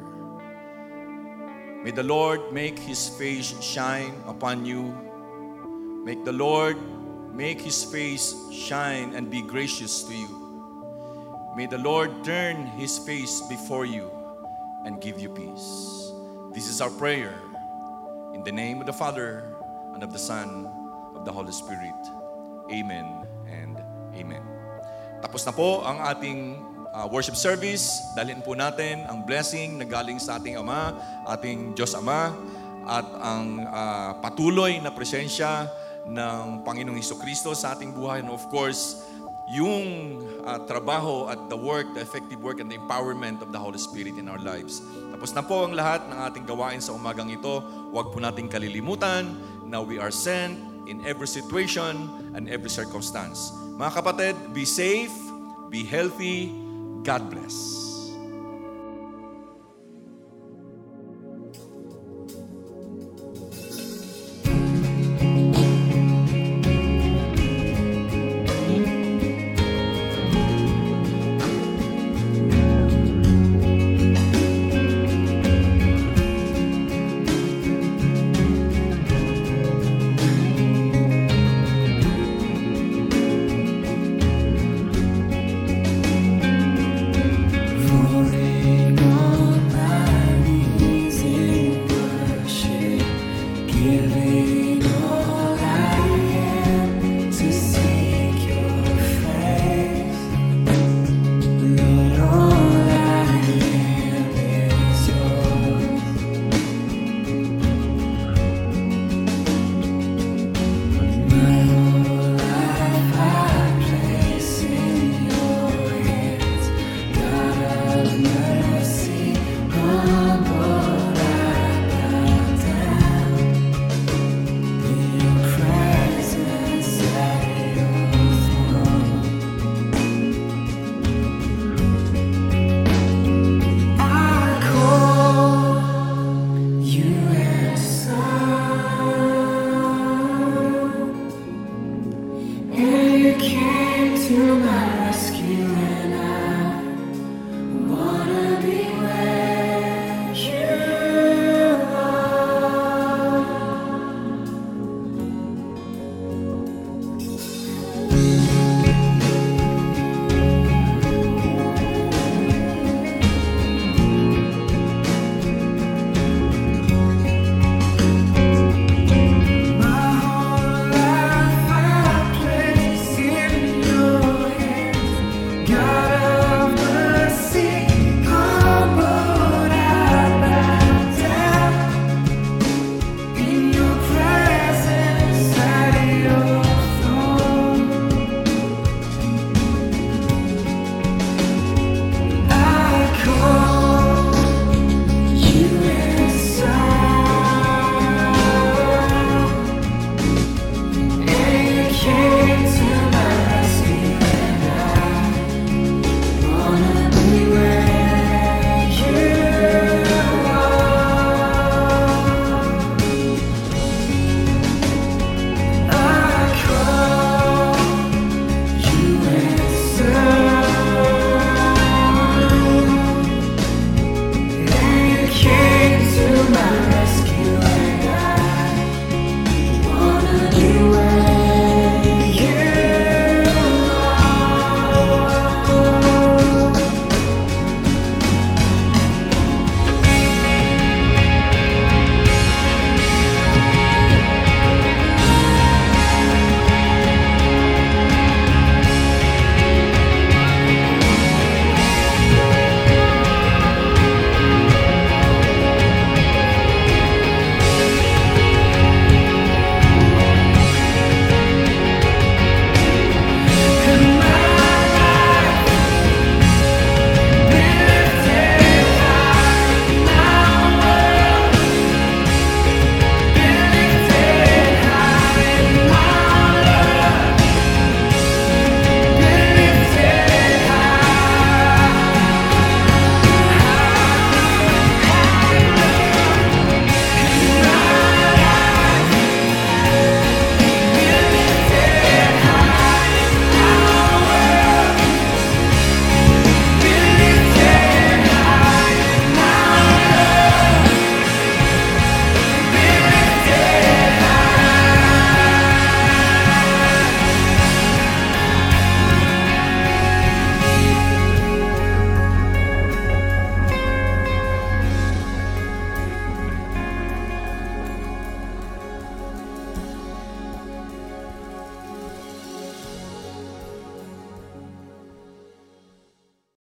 [1.82, 4.94] May the Lord make His face shine upon you.
[6.06, 6.78] Make the Lord
[7.34, 10.32] make His face shine and be gracious to you.
[11.56, 14.10] May the Lord turn His face before you
[14.86, 16.12] and give you peace.
[16.54, 17.34] This is our prayer.
[18.34, 19.52] In the name of the Father,
[19.94, 20.71] and of the Son,
[21.24, 21.98] the Holy Spirit.
[22.72, 23.76] Amen and
[24.16, 24.44] Amen.
[25.22, 28.04] Tapos na po ang ating uh, worship service.
[28.14, 30.96] Dalhin po natin ang blessing na galing sa ating Ama,
[31.32, 32.36] ating Diyos Ama,
[32.86, 35.70] at ang uh, patuloy na presensya
[36.10, 38.26] ng Panginoong Heso Kristo sa ating buhay.
[38.26, 39.06] And of course,
[39.52, 40.18] yung
[40.48, 44.16] uh, trabaho at the work, the effective work and the empowerment of the Holy Spirit
[44.16, 44.80] in our lives.
[45.12, 47.62] Tapos na po ang lahat ng ating gawain sa umagang ito.
[47.92, 49.28] Huwag po nating kalilimutan
[49.68, 53.52] na we are sent in every situation and every circumstance.
[53.76, 55.14] Mga kapatid, be safe,
[55.70, 56.54] be healthy,
[57.04, 57.91] God bless.